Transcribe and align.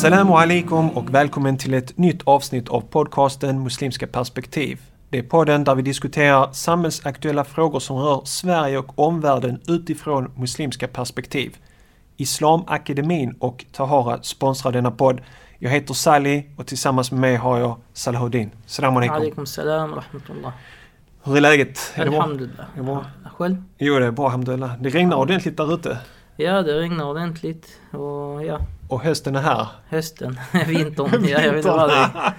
Assalamu 0.00 0.32
alaikum 0.32 0.90
och 0.90 1.14
välkommen 1.14 1.56
till 1.56 1.74
ett 1.74 1.98
nytt 1.98 2.22
avsnitt 2.24 2.68
av 2.68 2.80
podcasten 2.80 3.62
Muslimska 3.62 4.06
perspektiv. 4.06 4.80
Det 5.10 5.18
är 5.18 5.22
podden 5.22 5.64
där 5.64 5.74
vi 5.74 5.82
diskuterar 5.82 6.52
samhällsaktuella 6.52 7.44
frågor 7.44 7.80
som 7.80 7.96
rör 7.96 8.22
Sverige 8.24 8.78
och 8.78 8.98
omvärlden 8.98 9.60
utifrån 9.68 10.32
muslimska 10.36 10.88
perspektiv. 10.88 11.56
Islamakademin 12.16 13.34
och 13.38 13.64
Tahara 13.72 14.22
sponsrar 14.22 14.72
denna 14.72 14.90
podd. 14.90 15.20
Jag 15.58 15.70
heter 15.70 15.94
Sally 15.94 16.42
och 16.56 16.66
tillsammans 16.66 17.12
med 17.12 17.20
mig 17.20 17.36
har 17.36 17.58
jag 17.58 17.76
Salahuddin. 17.92 18.50
Salam 18.66 18.96
alaikum. 18.96 19.46
Salam 19.46 19.94
rahmatullah. 19.94 20.52
Hur 21.22 21.36
är 21.36 21.40
läget? 21.40 21.92
Är 21.94 22.04
det 22.04 22.10
bra? 22.10 22.22
Alhamdulillah. 22.22 22.66
Är 22.74 22.76
det 22.76 22.82
bra? 22.82 23.04
Själv? 23.36 23.56
Jo, 23.78 23.98
det 23.98 24.06
är 24.06 24.10
bra 24.10 24.24
alhamdulillah. 24.24 24.72
Det 24.80 24.88
regnar 24.88 25.16
ordentligt 25.16 25.56
där 25.56 25.74
ute. 25.74 25.98
Ja, 26.40 26.62
det 26.62 26.78
regnar 26.80 27.04
ordentligt 27.04 27.68
och 27.90 28.44
ja, 28.44 28.58
Och 28.88 29.00
hösten 29.00 29.36
är 29.36 29.40
här. 29.40 29.66
hösten, 29.88 30.40
vintern, 30.66 31.24
ja 31.24 31.40
jag 31.40 31.52
vet 31.52 31.56
inte 31.56 31.68
vad 31.70 31.88
det 31.88 31.94
är. 31.94 32.10
Ja. 32.14 32.32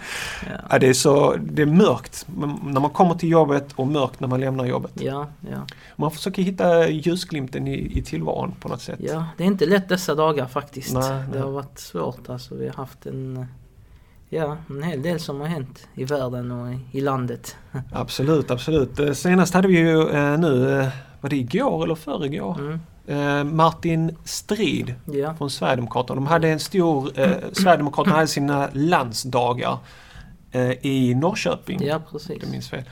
Ja, 0.69 0.79
det 0.79 0.87
är 0.87 0.93
så, 0.93 1.35
det 1.41 1.61
är 1.61 1.65
mörkt 1.65 2.25
när 2.63 2.79
man 2.81 2.89
kommer 2.89 3.15
till 3.15 3.29
jobbet 3.29 3.73
och 3.75 3.87
mörkt 3.87 4.19
när 4.19 4.27
man 4.27 4.39
lämnar 4.39 4.65
jobbet. 4.65 4.91
Ja, 4.95 5.27
ja, 5.51 5.57
Man 5.95 6.11
försöker 6.11 6.41
hitta 6.41 6.89
ljusglimten 6.89 7.67
i, 7.67 7.97
i 7.97 8.01
tillvaron 8.01 8.53
på 8.59 8.67
något 8.69 8.81
sätt. 8.81 8.99
ja. 9.03 9.25
Det 9.37 9.43
är 9.43 9.47
inte 9.47 9.65
lätt 9.65 9.89
dessa 9.89 10.15
dagar 10.15 10.45
faktiskt. 10.47 10.93
Nej, 10.93 11.09
Det 11.09 11.26
nej. 11.31 11.39
har 11.41 11.51
varit 11.51 11.79
svårt 11.79 12.29
alltså. 12.29 12.55
Vi 12.55 12.67
har 12.67 12.73
haft 12.76 13.05
en, 13.05 13.45
ja, 14.29 14.57
en 14.70 14.83
hel 14.83 15.01
del 15.01 15.20
som 15.20 15.39
har 15.39 15.48
hänt 15.48 15.87
i 15.95 16.04
världen 16.04 16.51
och 16.51 16.73
i, 16.73 16.79
i 16.91 17.01
landet. 17.01 17.55
Absolut, 17.93 18.51
absolut. 18.51 18.99
Eh, 18.99 19.11
Senast 19.13 19.54
hade 19.54 19.67
vi 19.67 19.77
ju 19.79 20.09
eh, 20.09 20.37
nu, 20.39 20.79
eh, 20.79 20.87
var 21.21 21.29
det 21.29 21.35
igår 21.35 21.83
eller 21.83 21.95
förrgår? 21.95 22.59
Mm. 22.59 22.79
Eh, 23.07 23.44
Martin 23.44 24.18
Strid 24.24 24.96
Ja, 25.05 25.34
från 25.35 25.49
Sverigedemokraterna. 25.49 26.16
De 26.16 26.27
hade 26.27 26.49
en 26.49 26.60
stor, 26.60 27.20
eh, 27.20 27.32
Sverigedemokraterna 27.54 28.16
hade 28.16 28.27
sina 28.27 28.70
landsdagar 28.74 29.77
eh, 30.52 30.71
i 30.85 31.16
Norrköping. 31.16 31.84
ja 31.84 31.96
om 31.96 32.02
precis. 32.12 32.29
inte 32.29 32.48
minns 32.48 32.70
fel. 32.70 32.84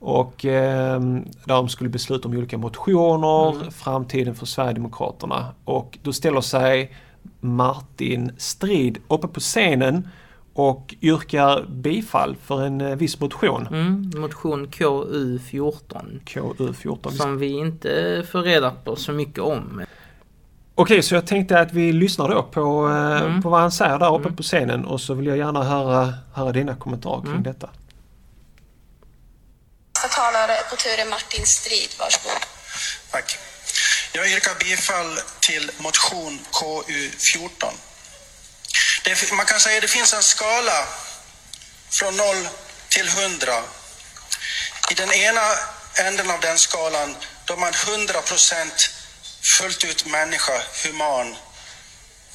Och 0.00 0.44
eh, 0.44 1.00
där 1.00 1.54
de 1.54 1.68
skulle 1.68 1.90
besluta 1.90 2.28
om 2.28 2.36
olika 2.36 2.58
motioner, 2.58 3.56
Mm. 3.56 3.70
framtiden 3.70 4.34
för 4.34 4.46
Sverigedemokraterna. 4.46 5.46
Och 5.64 5.98
då 6.02 6.12
ställer 6.12 6.40
sig 6.40 6.92
Martin 7.40 8.32
Strid 8.38 8.98
uppe 9.08 9.28
på 9.28 9.40
scenen 9.40 10.08
och 10.58 10.94
yrkar 11.02 11.66
bifall 11.68 12.36
för 12.46 12.62
en 12.66 12.80
eh, 12.80 12.96
viss 12.96 13.20
motion. 13.20 13.66
Mm, 13.66 14.10
motion 14.20 14.68
KU14. 14.68 16.20
KU14. 16.24 17.10
Som 17.10 17.38
vi 17.38 17.46
inte 17.58 18.22
får 18.32 18.42
reda 18.42 18.70
på 18.70 18.96
så 18.96 19.12
mycket 19.12 19.38
om. 19.38 19.84
Okej, 20.74 21.02
så 21.02 21.14
jag 21.14 21.26
tänkte 21.26 21.60
att 21.60 21.72
vi 21.72 21.92
lyssnar 21.92 22.28
då 22.28 22.42
på, 22.42 22.88
eh, 22.88 23.20
Mm. 23.26 23.42
på 23.42 23.48
vad 23.50 23.60
han 23.60 23.72
säger 23.72 23.98
där 23.98 24.14
uppe 24.14 24.24
Mm. 24.28 24.36
på 24.36 24.42
scenen 24.42 24.84
och 24.84 25.00
så 25.00 25.14
vill 25.14 25.26
jag 25.26 25.36
gärna 25.38 25.62
höra, 25.64 26.14
höra 26.34 26.52
dina 26.52 26.74
kommentarer 26.76 27.20
kring 27.22 27.30
Mm. 27.30 27.42
detta. 27.42 27.70
Nästa 29.94 30.08
talare 30.08 30.56
på 30.70 30.76
tur 30.76 30.96
är 31.04 31.10
Martin 31.10 31.46
Strid. 31.46 31.90
Varsågod. 31.98 32.42
Tack. 33.12 33.38
Jag 34.14 34.26
yrkar 34.34 34.54
bifall 34.64 35.10
till 35.40 35.70
motion 35.86 36.38
KU14. 36.58 37.74
Det, 39.04 39.32
man 39.32 39.46
kan 39.46 39.60
säga 39.60 39.76
att 39.76 39.82
det 39.82 39.88
finns 39.88 40.12
en 40.12 40.22
skala 40.22 40.86
från 41.90 42.16
0 42.16 42.48
till 42.88 43.08
100. 43.08 43.62
I 44.90 44.94
den 44.94 45.12
ena 45.12 45.56
änden 45.94 46.30
av 46.30 46.40
den 46.40 46.58
skalan 46.58 47.16
då 47.44 47.54
är 47.54 47.58
man 47.58 47.72
100% 47.72 48.90
fullt 49.58 49.84
ut 49.84 50.06
människa, 50.06 50.62
human. 50.84 51.36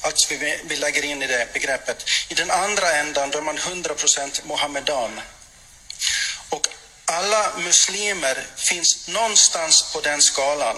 Alltså 0.00 0.34
vi, 0.34 0.60
vi 0.64 0.76
lägger 0.76 1.04
in 1.04 1.22
i 1.22 1.26
det 1.26 1.52
begreppet. 1.52 2.04
I 2.28 2.34
den 2.34 2.50
andra 2.50 2.92
ändan 2.92 3.30
då 3.30 3.38
är 3.38 3.42
man 3.42 3.58
100% 3.58 4.40
mohammedan. 4.44 5.20
Och 6.48 6.68
alla 7.04 7.52
muslimer 7.58 8.46
finns 8.56 9.08
någonstans 9.08 9.92
på 9.92 10.00
den 10.00 10.22
skalan. 10.22 10.76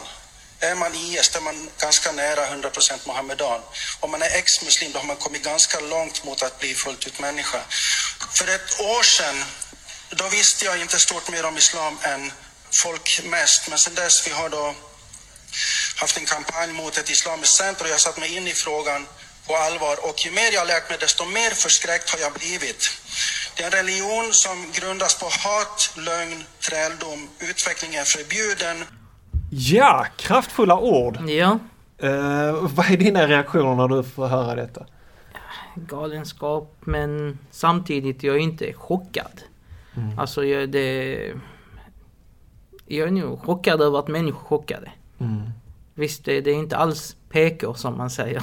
Är 0.66 0.74
man 0.74 0.94
IS 0.94 1.28
då 1.28 1.38
är 1.38 1.42
man 1.42 1.70
ganska 1.78 2.12
nära 2.12 2.46
100% 2.46 3.06
Muhammedan. 3.06 3.60
Om 4.00 4.10
man 4.10 4.22
är 4.22 4.30
ex-muslim 4.38 4.92
då 4.92 4.98
har 4.98 5.06
man 5.06 5.16
kommit 5.16 5.44
ganska 5.44 5.80
långt 5.80 6.24
mot 6.24 6.42
att 6.42 6.58
bli 6.58 6.74
fullt 6.74 7.06
ut 7.06 7.18
människa. 7.20 7.60
För 8.34 8.48
ett 8.48 8.80
år 8.80 9.02
sedan, 9.02 9.44
då 10.10 10.28
visste 10.28 10.64
jag 10.64 10.80
inte 10.80 10.98
stort 10.98 11.28
mer 11.28 11.44
om 11.44 11.58
islam 11.58 11.98
än 12.02 12.32
folk 12.70 13.20
mest. 13.24 13.68
Men 13.68 13.78
sen 13.78 13.94
dess 13.94 14.26
vi 14.26 14.30
har 14.30 14.48
då 14.48 14.74
haft 15.96 16.16
en 16.16 16.24
kampanj 16.24 16.72
mot 16.72 16.98
ett 16.98 17.10
islamiskt 17.10 17.56
center 17.56 17.84
och 17.84 17.88
jag 17.88 17.94
har 17.94 17.98
satt 17.98 18.18
mig 18.18 18.36
in 18.36 18.48
i 18.48 18.54
frågan 18.54 19.06
på 19.46 19.56
allvar. 19.56 20.04
Och 20.04 20.24
ju 20.24 20.30
mer 20.30 20.52
jag 20.52 20.60
har 20.60 20.66
lärt 20.66 20.88
mig 20.88 20.98
desto 20.98 21.24
mer 21.24 21.50
förskräckt 21.50 22.10
har 22.10 22.18
jag 22.18 22.32
blivit. 22.32 22.90
Det 23.54 23.62
är 23.62 23.66
en 23.66 23.72
religion 23.72 24.34
som 24.34 24.72
grundas 24.72 25.14
på 25.14 25.28
hat, 25.28 25.90
lögn, 25.94 26.46
träldom. 26.60 27.30
Utveckling 27.38 27.94
är 27.94 28.04
förbjuden. 28.04 28.84
Ja, 29.50 30.06
kraftfulla 30.16 30.78
ord! 30.78 31.18
Ja, 31.28 31.58
Eh, 31.98 32.68
vad 32.74 32.90
är 32.90 32.96
dina 32.96 33.26
reaktioner 33.26 33.74
när 33.74 33.88
du 33.96 34.02
får 34.02 34.26
höra 34.26 34.54
detta? 34.54 34.86
galenskap 35.74 36.74
men 36.80 37.38
samtidigt 37.50 38.22
jag 38.22 38.36
är 38.36 38.40
inte 38.40 38.72
chockad. 38.72 39.40
Mm. 39.96 40.18
Alltså 40.18 40.44
jag, 40.44 40.70
det... 40.70 41.18
Jag 42.86 43.08
är 43.08 43.12
nog 43.12 43.40
chockad 43.40 43.80
över 43.80 43.98
att 43.98 44.08
människor 44.08 44.40
är 44.40 44.44
chockade. 44.44 44.90
Mm. 45.18 45.42
Visst, 45.94 46.24
det, 46.24 46.40
det 46.40 46.50
är 46.50 46.54
inte 46.54 46.76
alls 46.76 47.16
PK 47.30 47.74
som 47.74 47.96
man 47.98 48.10
säger. 48.10 48.42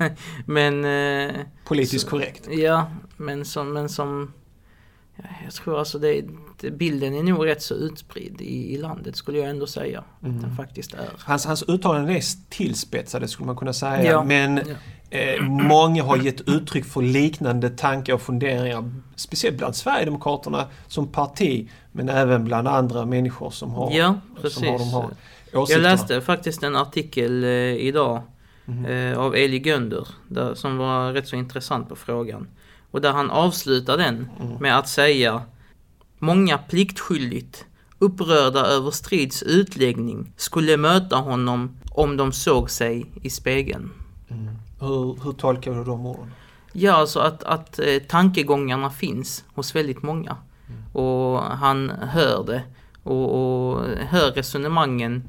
men... 0.46 0.84
Eh, 0.84 1.34
Politiskt 1.64 2.04
Så- 2.04 2.10
korrekt. 2.10 2.48
ja, 2.50 2.86
men 3.16 3.44
som... 3.44 3.72
Men 3.72 3.88
som 3.88 4.32
jag 5.44 5.52
tror 5.52 5.78
alltså 5.78 5.98
det, 5.98 6.24
bilden 6.70 7.14
är 7.14 7.22
nog 7.22 7.46
rätt 7.46 7.62
så 7.62 7.74
utspridd 7.74 8.40
i, 8.40 8.74
i 8.74 8.78
landet 8.78 9.16
skulle 9.16 9.38
jag 9.38 9.48
ändå 9.50 9.66
säga. 9.66 9.98
Att 10.20 10.26
Mm. 10.26 10.42
den 10.42 10.56
faktiskt 10.56 10.94
är. 10.94 11.08
Hans, 11.18 11.46
hans 11.46 11.62
uttalanden 11.68 12.16
är 12.16 12.22
tillspetsade 12.50 13.28
skulle 13.28 13.46
man 13.46 13.56
kunna 13.56 13.72
säga. 13.72 14.04
Ja. 14.12 14.24
Men 14.24 14.56
Ja. 15.10 15.18
eh, 15.18 15.42
många 15.42 16.02
har 16.04 16.16
gett 16.16 16.48
uttryck 16.48 16.84
för 16.84 17.02
liknande 17.02 17.70
tankar 17.70 18.14
och 18.14 18.22
funderingar. 18.22 18.90
Speciellt 19.16 19.56
bland 19.58 19.76
Sverigedemokraterna 19.76 20.66
som 20.86 21.08
parti. 21.08 21.68
Men 21.92 22.08
även 22.08 22.44
bland 22.44 22.68
andra 22.68 23.06
människor 23.06 23.50
som 23.50 23.70
har, 23.70 23.92
Ja, 23.92 24.14
som 24.34 24.42
precis. 24.42 24.64
har 24.64 24.78
de 24.78 24.84
här 24.90 25.08
Jag 25.52 25.62
åsikterna. 25.62 25.88
läste 25.88 26.20
faktiskt 26.20 26.62
en 26.62 26.76
artikel 26.76 27.44
eh, 27.44 27.50
idag 27.74 28.22
eh, 28.88 29.18
av 29.18 29.34
Eli 29.36 29.58
Gönder 29.58 30.08
där, 30.28 30.54
som 30.54 30.76
var 30.78 31.12
rätt 31.12 31.28
så 31.28 31.36
intressant 31.36 31.88
på 31.88 31.96
frågan. 31.96 32.46
Och 32.94 33.00
där 33.00 33.12
han 33.12 33.30
avslutar 33.30 33.96
den 33.96 34.28
Mm. 34.40 34.56
med 34.60 34.78
att 34.78 34.88
säga 34.88 35.42
Många 36.18 36.58
pliktskyldigt 36.58 37.64
upprörda 37.98 38.60
över 38.60 38.90
Strids 38.90 39.42
utläggning 39.42 40.32
skulle 40.36 40.76
möta 40.76 41.16
honom 41.16 41.76
om 41.90 42.16
de 42.16 42.32
såg 42.32 42.70
sig 42.70 43.06
i 43.22 43.30
spegeln. 43.30 43.90
Hur, 44.80 45.24
hur 45.24 45.32
tolkar 45.32 45.74
du 45.74 45.84
de 45.84 46.06
orden? 46.06 46.30
Ja, 46.72 46.92
alltså 46.92 47.20
att, 47.20 47.44
att 47.44 47.78
eh, 47.78 47.98
tankegångarna 48.08 48.90
finns 48.90 49.44
hos 49.54 49.74
väldigt 49.76 50.02
många. 50.02 50.36
Och 50.92 51.42
han 51.42 51.90
hör 51.90 52.44
det 52.46 52.62
och, 53.02 53.26
och 53.34 53.84
hör 53.86 54.30
resonemangen 54.32 55.22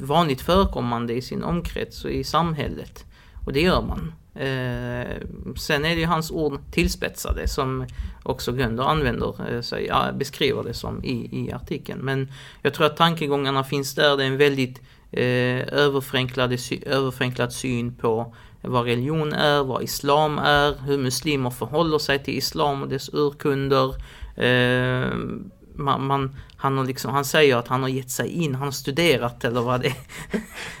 vanligt 0.00 0.40
förekommande 0.40 1.14
i 1.14 1.22
sin 1.22 1.42
omkrets 1.44 2.04
och 2.04 2.10
i 2.10 2.24
samhället. 2.24 3.04
Och 3.46 3.52
det 3.52 3.60
gör 3.60 3.82
man. 3.82 4.12
Eh, 4.34 5.16
sen 5.56 5.84
är 5.84 5.94
det 5.94 6.00
ju 6.00 6.06
hans 6.06 6.30
ord 6.30 6.60
tillspetsade 6.70 7.48
som 7.48 7.86
också 8.22 8.52
Gunder 8.52 8.84
använder, 8.84 9.54
eh, 9.54 9.60
sig, 9.60 9.86
ja, 9.86 10.12
beskriver 10.12 10.62
det 10.62 10.74
som 10.74 11.04
i, 11.04 11.28
i 11.32 11.52
artikeln. 11.52 12.00
Men 12.00 12.32
jag 12.62 12.74
tror 12.74 12.86
att 12.86 12.96
tankegångarna 12.96 13.64
finns 13.64 13.94
där. 13.94 14.16
Det 14.16 14.24
är 14.24 14.28
en 14.28 14.36
väldigt 14.36 14.80
eh, 15.12 15.74
överförenklad, 15.74 16.52
överförenklad 16.86 17.52
syn 17.52 17.94
på 17.94 18.34
vad 18.60 18.84
religion 18.84 19.32
är, 19.32 19.64
vad 19.64 19.82
islam 19.82 20.38
är, 20.38 20.74
hur 20.86 20.98
muslimer 20.98 21.50
förhåller 21.50 21.98
sig 21.98 22.22
till 22.22 22.38
islam 22.38 22.82
och 22.82 22.88
dess 22.88 23.10
urkunder. 23.12 23.94
Eh, 24.36 25.08
man, 25.74 26.06
man, 26.06 26.36
han, 26.56 26.78
har 26.78 26.84
liksom, 26.84 27.10
han 27.10 27.24
säger 27.24 27.56
att 27.56 27.68
han 27.68 27.82
har 27.82 27.88
gett 27.88 28.10
sig 28.10 28.28
in, 28.28 28.54
han 28.54 28.64
har 28.64 28.72
studerat 28.72 29.44
eller 29.44 29.60
vad 29.60 29.80
det 29.80 29.88
är. 29.88 29.96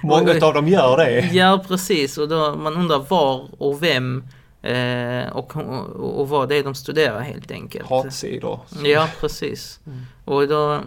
Många 0.02 0.46
av 0.46 0.54
dem 0.54 0.68
gör 0.68 0.96
det. 0.96 1.20
Ja 1.32 1.64
precis 1.68 2.18
och 2.18 2.28
då 2.28 2.56
man 2.56 2.76
undrar 2.76 2.98
var 2.98 3.48
och 3.58 3.82
vem 3.82 4.24
eh, 4.62 5.28
och, 5.32 5.56
och, 5.56 6.20
och 6.20 6.28
vad 6.28 6.48
det 6.48 6.56
är 6.56 6.64
de 6.64 6.74
studerar 6.74 7.20
helt 7.20 7.50
enkelt. 7.50 7.88
Hatsidor. 7.88 8.60
Ja 8.84 9.08
precis. 9.20 9.80
Mm. 9.86 10.00
Och 10.24 10.48
då, 10.48 10.80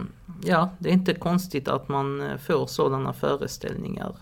ja 0.44 0.70
det 0.78 0.88
är 0.88 0.92
inte 0.92 1.14
konstigt 1.14 1.68
att 1.68 1.88
man 1.88 2.20
eh, 2.20 2.36
får 2.46 2.66
sådana 2.66 3.12
föreställningar. 3.12 4.16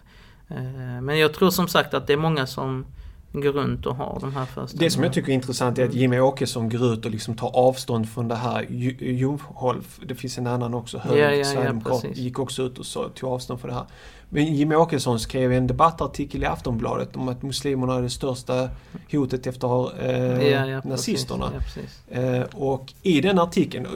Eh, 0.48 1.00
Men 1.02 1.18
jag 1.18 1.34
tror 1.34 1.50
som 1.50 1.68
sagt 1.68 1.94
att 1.94 2.06
det 2.06 2.12
är 2.12 2.16
många 2.16 2.46
som 2.46 2.86
går 3.32 3.52
runt 3.52 3.86
och 3.86 3.96
har 3.96 4.18
de 4.20 4.34
här 4.34 4.44
föreställningarna. 4.44 4.86
Det 4.86 4.90
som 4.90 5.02
jag 5.02 5.12
tycker 5.12 5.28
är 5.30 5.34
intressant 5.34 5.78
är 5.78 5.84
att 5.84 5.94
Jimmy 5.94 6.18
Åkesson 6.20 6.68
går 6.68 6.92
ut 6.92 7.04
och 7.04 7.10
liksom 7.10 7.36
tar 7.36 7.56
avstånd 7.56 8.08
från 8.08 8.28
det 8.28 8.34
här. 8.34 8.66
Ju- 8.70 8.96
Juholt, 9.14 9.86
det 10.06 10.14
finns 10.14 10.38
en 10.38 10.46
annan 10.46 10.74
också, 10.74 10.98
höger, 10.98 11.22
Ja, 11.22 11.30
ja, 11.30 11.36
ja, 11.36 11.44
sverigedemokrat, 11.44 12.02
precis. 12.02 12.18
gick 12.18 12.38
också 12.38 12.62
ut 12.62 12.78
och 12.78 12.86
så, 12.86 13.08
tog 13.08 13.30
avstånd 13.30 13.60
från 13.60 13.68
det 13.68 13.74
här. 13.76 13.84
Men 14.28 14.54
Jimmy 14.54 14.74
Åkesson 14.74 15.20
skrev 15.20 15.52
en 15.52 15.66
debattartikel 15.66 16.42
i 16.42 16.46
Aftonbladet 16.46 17.16
om 17.16 17.28
att 17.28 17.42
muslimerna 17.42 17.94
är 17.94 18.02
det 18.02 18.10
största 18.10 18.68
hotet 19.12 19.46
efter 19.46 20.00
eh, 20.04 20.48
Ja, 20.48 20.66
ja, 20.66 20.80
nazisterna. 20.84 21.50
Ja, 21.54 21.60
precis. 21.60 22.08
Eh, 22.08 22.42
och 22.54 22.92
i 23.02 23.20
den 23.20 23.38
artikeln, 23.38 23.86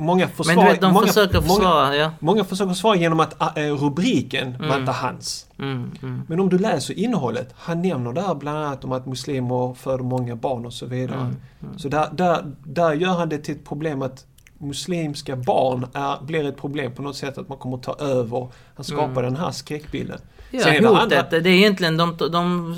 många 0.00 0.26
Men 0.26 0.34
försvarar... 0.36 0.66
du 0.66 0.72
vet, 0.72 0.80
de 0.80 0.92
många, 0.92 1.06
försöker 1.06 1.40
många, 1.40 1.48
försvara, 1.48 1.96
ja. 1.96 2.10
många 2.20 2.44
försöker 2.44 2.72
svara 2.74 2.96
genom 2.96 3.20
att 3.20 3.58
eh, 3.58 3.62
rubriken 3.64 4.56
var 4.58 4.66
Mm. 4.66 4.80
inte 4.80 4.92
hans. 4.92 5.46
Mm, 5.58 5.90
mm. 6.02 6.22
Men 6.28 6.40
om 6.40 6.48
du 6.48 6.58
läser 6.58 6.98
innehållet, 6.98 7.54
han 7.58 7.82
nämner 7.82 8.12
där 8.12 8.34
bland 8.34 8.58
annat 8.58 8.84
om 8.84 8.92
att 8.92 9.06
muslimer 9.06 9.74
föder 9.74 10.04
många 10.04 10.36
barn 10.36 10.66
och 10.66 10.72
så 10.72 10.86
vidare. 10.86 11.20
Mm, 11.20 11.36
mm. 11.62 11.78
Så 11.78 11.88
där, 11.88 12.08
där, 12.12 12.44
där 12.64 12.92
gör 12.92 13.12
han 13.18 13.28
det 13.28 13.38
till 13.38 13.54
ett 13.54 13.64
problem 13.68 14.02
att 14.02 14.24
muslimska 14.58 15.36
barn 15.36 15.86
är, 15.94 16.24
blir 16.24 16.44
ett 16.48 16.56
problem 16.56 16.94
på 16.94 17.02
något 17.02 17.16
sätt 17.16 17.38
att 17.38 17.48
man 17.48 17.58
kommer 17.58 17.78
ta 17.78 17.94
över. 17.98 18.48
Han 18.76 18.84
skapar 18.84 19.04
Mm. 19.22 19.22
den 19.24 19.36
här 19.36 19.50
skräckbilden. 19.50 20.20
Ja, 20.50 20.60
Sen 20.60 20.74
är 20.74 20.80
det 20.80 20.88
hotet, 20.88 21.02
andra- 21.02 21.40
det 21.40 21.50
är 21.50 21.54
egentligen, 21.54 21.96
de, 21.96 22.16
de 22.32 22.74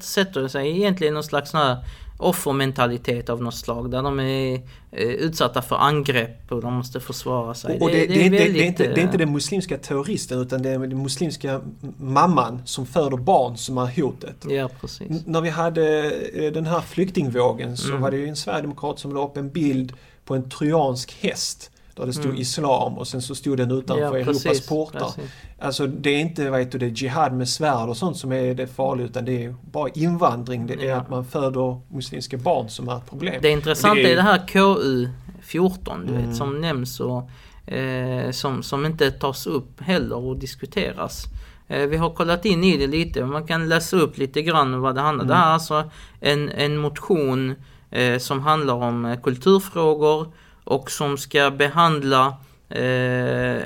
sätter, 0.00 0.48
sig 0.48 0.70
egentligen 0.70 1.12
i 1.12 1.14
någon 1.14 1.22
slags 1.22 1.52
här 1.52 1.76
offermentalitet 2.20 3.28
av 3.28 3.42
något 3.42 3.54
slag. 3.54 3.90
Där 3.90 4.02
de 4.02 4.20
är 4.20 4.54
eh, 4.92 5.06
utsatta 5.08 5.62
för 5.62 5.76
angrepp 5.76 6.52
och 6.52 6.60
de 6.62 6.72
måste 6.74 7.00
försvara 7.00 7.54
sig. 7.54 7.76
Och, 7.76 7.82
och 7.82 7.88
det, 7.90 8.06
det, 8.06 8.14
är 8.14 8.24
inte, 8.24 8.30
det, 8.30 8.42
är 8.42 8.46
väldigt, 8.46 8.62
inte, 8.66 8.82
det 8.82 9.00
är 9.00 9.02
inte 9.02 9.14
eh, 9.14 9.18
den 9.18 9.32
muslimska 9.32 9.78
terroristen 9.78 10.38
utan 10.40 10.62
det 10.62 10.70
är 10.70 10.78
den 10.78 11.02
muslimska 11.02 11.60
mamman 11.98 12.62
som 12.64 12.86
föder 12.86 13.16
barn 13.16 13.56
som 13.56 13.78
är 13.78 13.86
hotet. 14.02 14.36
Ja, 14.48 14.68
precis. 14.80 15.10
N- 15.10 15.22
När 15.26 15.40
vi 15.40 15.48
hade 15.48 16.10
eh, 16.34 16.52
den 16.52 16.66
här 16.66 16.80
flyktingvågen 16.80 17.76
så 17.76 17.88
Mm. 17.88 18.02
var 18.02 18.10
det 18.10 18.16
ju 18.16 18.28
en 18.28 18.36
sverigedemokrat 18.36 18.98
som 18.98 19.14
la 19.14 19.24
upp 19.24 19.36
en 19.36 19.50
bild 19.50 19.92
på 20.24 20.34
en 20.34 20.50
trojansk 20.50 21.16
häst. 21.20 21.70
Där 21.94 22.06
det 22.06 22.12
stod 22.12 22.24
Mm. 22.26 22.36
islam 22.40 22.98
och 22.98 23.08
sen 23.08 23.22
så 23.22 23.34
stod 23.34 23.56
den 23.56 23.70
utanför 23.70 24.02
Ja, 24.04 24.16
Europas 24.18 24.42
precis, 24.44 24.68
portar. 24.68 25.00
precis. 25.00 25.30
Alltså 25.58 25.86
det 25.86 26.10
är 26.10 26.18
inte 26.20 26.50
vad 26.50 26.60
heter 26.60 26.78
det, 26.78 26.86
jihad 27.00 27.32
med 27.32 27.48
svärd 27.48 27.88
och 27.88 27.96
sånt 27.96 28.16
som 28.16 28.32
är 28.32 28.54
det 28.54 28.66
farliga 28.66 29.06
utan 29.06 29.24
det 29.24 29.44
är 29.44 29.54
bara 29.72 29.88
invandring. 29.94 30.66
Det 30.66 30.74
är 30.74 30.84
Ja. 30.88 30.96
att 30.96 31.10
man 31.10 31.24
föder 31.24 31.80
muslimska 31.94 32.36
barn 32.36 32.68
som 32.68 32.88
är 32.88 32.96
ett 32.96 33.10
problem. 33.10 33.34
Det 33.42 33.50
intressanta 33.50 33.94
Det 33.94 34.08
är- 34.08 34.12
är 34.12 34.16
det 34.16 34.22
här 34.22 34.38
KU14 34.46 36.06
du 36.06 36.12
Mm. 36.14 36.26
vet, 36.28 36.36
som 36.36 36.60
nämns 36.60 37.00
och 37.00 37.30
eh, 37.72 38.30
som, 38.30 38.62
som 38.62 38.86
inte 38.86 39.10
tas 39.10 39.46
upp 39.46 39.80
heller 39.80 40.16
och 40.16 40.36
diskuteras. 40.38 41.24
Eh, 41.68 41.86
vi 41.86 41.96
har 41.96 42.10
kollat 42.10 42.44
in 42.44 42.64
i 42.64 42.76
det 42.76 42.86
lite, 42.86 43.24
man 43.24 43.46
kan 43.46 43.68
läsa 43.68 43.96
upp 43.96 44.18
lite 44.18 44.42
grann 44.42 44.80
vad 44.80 44.94
det 44.94 45.00
handlar 45.00 45.24
om. 45.24 45.28
Det 45.28 45.34
här 45.34 45.46
är 45.48 45.52
alltså 45.52 45.90
en, 46.20 46.48
en 46.48 46.76
motion 46.76 47.54
eh, 47.90 48.18
som 48.18 48.40
handlar 48.40 48.74
om 48.74 49.04
eh, 49.04 49.20
kulturfrågor 49.20 50.32
och 50.64 50.90
som 50.90 51.18
ska 51.18 51.50
behandla 51.50 52.36
eh, 52.68 53.62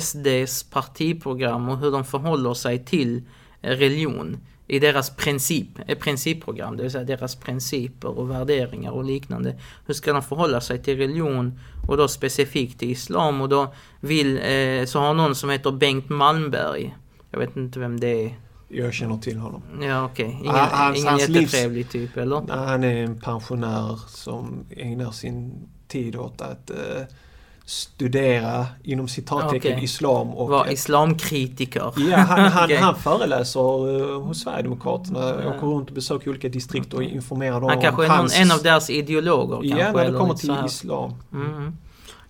SDs 0.00 0.62
partiprogram 0.70 1.68
och 1.68 1.78
hur 1.78 1.90
de 1.90 2.04
förhåller 2.04 2.54
sig 2.54 2.84
till 2.84 3.22
eh, 3.62 3.70
religion 3.70 4.38
i 4.66 4.78
deras 4.78 5.16
princip, 5.16 5.68
eh, 5.86 5.98
principprogram, 5.98 6.76
det 6.76 6.82
vill 6.82 6.92
säga 6.92 7.04
deras 7.04 7.36
principer 7.36 8.18
och 8.18 8.30
värderingar 8.30 8.90
och 8.90 9.04
liknande. 9.04 9.58
Hur 9.86 9.94
ska 9.94 10.12
de 10.12 10.22
förhålla 10.22 10.60
sig 10.60 10.82
till 10.82 10.96
religion 10.98 11.58
och 11.88 11.96
då 11.96 12.08
specifikt 12.08 12.78
till 12.78 12.90
islam 12.90 13.40
och 13.40 13.48
då 13.48 13.74
vill, 14.00 14.36
eh, 14.36 14.84
så 14.86 14.98
har 15.00 15.14
någon 15.14 15.34
som 15.34 15.50
heter 15.50 15.70
Bengt 15.72 16.08
Malmberg, 16.08 16.96
jag 17.30 17.38
vet 17.38 17.56
inte 17.56 17.78
vem 17.80 18.00
det 18.00 18.24
är. 18.26 18.38
Jag 18.68 18.94
känner 18.94 19.16
till 19.18 19.38
honom. 19.38 19.62
Ja 19.82 20.04
okej, 20.04 20.38
ingen, 20.42 20.54
Ah, 20.56 20.94
ingen 20.94 21.08
hans 21.08 21.28
livs- 21.28 21.40
jättetrevlig 21.40 21.90
typ 21.90 22.16
eller? 22.16 22.42
Han 22.48 22.84
är 22.84 22.96
en 23.04 23.20
pensionär 23.20 23.98
som 24.08 24.64
ägnar 24.76 25.10
sin 25.10 25.68
tid 25.92 26.16
åt 26.16 26.40
att 26.40 26.70
eh, 26.70 26.76
studera 27.64 28.66
inom 28.82 29.08
citattecken 29.08 29.72
Okej. 29.72 29.84
islam 29.84 30.28
och 30.30 30.48
Var 30.48 30.72
islamkritiker. 30.72 31.92
Ja, 31.96 32.16
han, 32.16 32.40
han, 32.52 32.64
Okej. 32.64 32.76
han 32.76 32.94
föreläser 32.96 33.88
uh, 33.88 34.20
hos 34.22 34.42
Sverigedemokraterna, 34.42 35.18
Ja. 35.20 35.48
åker 35.56 35.66
runt 35.66 35.88
och 35.88 35.94
besöker 35.94 36.30
olika 36.30 36.48
distrikt 36.48 36.94
och 36.94 37.02
informerar 37.02 37.60
dem 37.60 37.68
Han 37.70 37.80
kanske 37.80 38.04
är 38.04 38.08
någon, 38.08 38.16
hans... 38.16 38.38
en 38.38 38.50
av 38.52 38.62
deras 38.62 38.90
ideologer 38.90 39.58
Ja, 39.62 39.76
kanske. 39.76 40.02
när 40.04 40.12
det 40.12 40.18
kommer 40.18 40.34
till 40.34 40.56
islam. 40.66 41.14
Mm. 41.32 41.76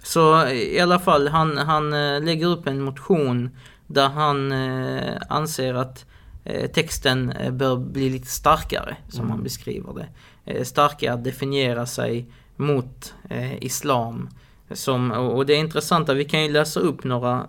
Så 0.03 0.47
i 0.49 0.81
alla 0.81 0.99
fall, 0.99 1.29
han, 1.29 1.59
han 1.59 1.93
eh, 1.93 2.23
lägger 2.23 2.47
upp 2.47 2.67
en 2.67 2.83
motion 2.83 3.51
där 3.87 4.09
han 4.09 4.53
eh, 4.53 5.15
anser 5.29 5.75
att 5.75 6.05
eh, 6.45 6.71
texten 6.71 7.31
eh, 7.33 7.51
bör 7.53 7.77
bli 7.77 8.11
lite 8.11 8.27
starkare, 8.29 8.97
som 9.09 9.21
Mm. 9.21 9.31
han 9.31 9.43
beskriver 9.43 9.93
det. 9.95 10.09
Eh, 10.53 10.65
starkare 10.65 11.17
definiera 11.17 11.87
sig 11.87 12.27
mot 12.57 13.15
eh, 13.31 13.63
islam. 13.63 14.29
Som, 14.71 15.11
och 15.11 15.47
det 15.47 15.55
är 15.55 15.59
intressant 15.59 16.09
att 16.09 16.17
vi 16.17 16.25
kan 16.25 16.43
ju 16.43 16.53
läsa 16.53 16.81
upp 16.81 17.05
några 17.05 17.47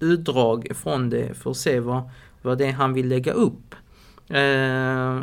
utdrag 0.00 0.68
från 0.74 1.10
det 1.10 1.34
för 1.34 1.50
att 1.50 1.56
se 1.56 1.80
vad, 1.80 2.10
vad 2.42 2.58
det 2.58 2.66
är 2.66 2.72
han 2.72 2.92
vill 2.92 3.08
lägga 3.08 3.32
upp. 3.32 3.74
Eh, 4.28 5.20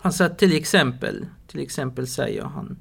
alltså 0.00 0.28
till 0.28 0.56
exempel, 0.56 1.26
till 1.46 1.60
exempel 1.60 2.06
säger 2.06 2.42
han 2.42 2.76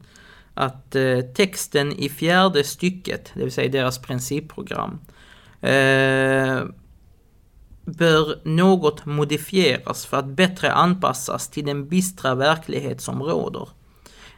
att 0.54 0.96
eh, 0.96 1.20
texten 1.20 1.92
i 1.92 2.10
fjärde 2.10 2.64
stycket, 2.64 3.32
det 3.34 3.44
vill 3.44 3.52
säga 3.52 3.72
deras 3.72 4.00
principprogram, 4.00 5.00
eh, 5.62 6.62
bör 7.86 8.40
något 8.44 9.06
modifieras 9.06 10.06
för 10.06 10.18
att 10.18 10.26
bättre 10.26 10.72
anpassas 10.72 11.48
till 11.48 11.66
den 11.66 11.88
bistra 11.88 12.36
verklighet 12.36 13.02
som 13.02 13.24
råder. 13.24 13.68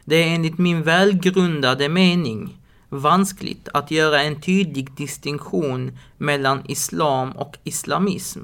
Det 0.04 0.16
är 0.16 0.34
enligt 0.34 0.58
min 0.58 0.82
välgrundade 0.82 1.88
mening 1.88 2.56
vanskligt 2.88 3.68
att 3.74 3.90
göra 3.90 4.22
en 4.22 4.40
tydlig 4.40 4.92
distinktion 4.96 5.98
mellan 6.18 6.62
islam 6.68 7.30
och 7.32 7.56
islamism. 7.64 8.40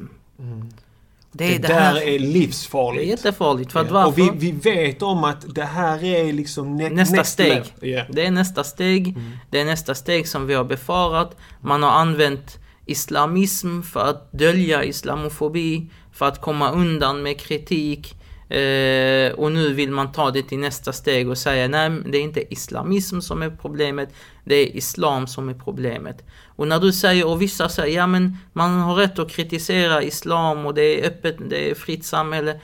Det, 1.35 1.45
Det, 1.49 1.55
är 1.55 1.59
det, 1.59 1.69
där 1.69 1.75
här, 1.81 1.97
är 1.97 2.01
det 2.01 2.15
är 2.15 2.19
livsfarligt. 2.19 3.09
jättefarligt. 3.09 3.73
För 3.73 3.81
att 3.81 3.91
varför? 3.91 4.09
Och 4.09 4.19
vi, 4.19 4.31
vi 4.35 4.53
vet 4.53 5.03
om 5.03 5.25
att 5.25 5.55
det 5.55 5.65
här 5.65 6.05
är 6.05 6.33
liksom 6.33 6.81
ne- 6.81 6.91
Nästa 6.91 7.25
steg. 7.25 7.63
Ja. 7.81 8.05
Det 8.11 8.27
är 8.27 8.31
nästa 8.31 8.65
steg. 8.65 9.09
Mm. 9.09 9.31
Det 9.51 9.61
är 9.61 9.65
nästa 9.65 9.95
steg 9.95 10.29
som 10.29 10.47
vi 10.47 10.55
har 10.55 10.65
befarat. 10.65 11.37
Man 11.61 11.83
har 11.83 11.91
använt 11.91 12.59
islamism 12.87 13.83
för 13.83 14.01
att 14.01 14.33
dölja 14.33 14.85
islamofobi, 14.85 15.91
för 16.13 16.27
att 16.27 16.41
komma 16.41 16.71
undan 16.71 17.23
med 17.23 17.41
kritik. 17.41 18.15
Eh, 18.53 19.33
och 19.33 19.53
nu 19.53 19.73
vill 19.75 19.91
man 19.91 20.13
ta 20.13 20.31
det 20.31 20.43
till 20.43 20.59
nästa 20.59 20.93
steg 20.93 21.29
och 21.29 21.39
säga 21.39 21.69
nej, 21.69 21.91
det 22.07 22.19
är 22.19 22.23
inte 22.23 22.53
islamism 22.55 23.21
som 23.21 23.43
är 23.43 23.51
problemet, 23.51 24.15
det 24.45 24.55
är 24.55 24.77
islam 24.77 25.27
som 25.27 25.49
är 25.49 25.55
problemet. 25.55 26.25
Och 26.47 26.69
när 26.69 26.81
du 26.81 26.93
säger, 26.93 27.27
och 27.27 27.43
vissa 27.43 27.69
säger, 27.69 27.97
ja 27.97 28.07
men 28.07 28.37
man 28.53 28.71
har 28.71 28.95
rätt 28.95 29.19
att 29.19 29.31
kritisera 29.31 30.03
islam 30.03 30.67
och 30.67 30.75
det 30.75 31.01
är 31.01 31.07
öppet, 31.07 31.37
det 31.51 31.71
är 31.71 31.75
fritt 31.75 32.05
samhälle. 32.05 32.61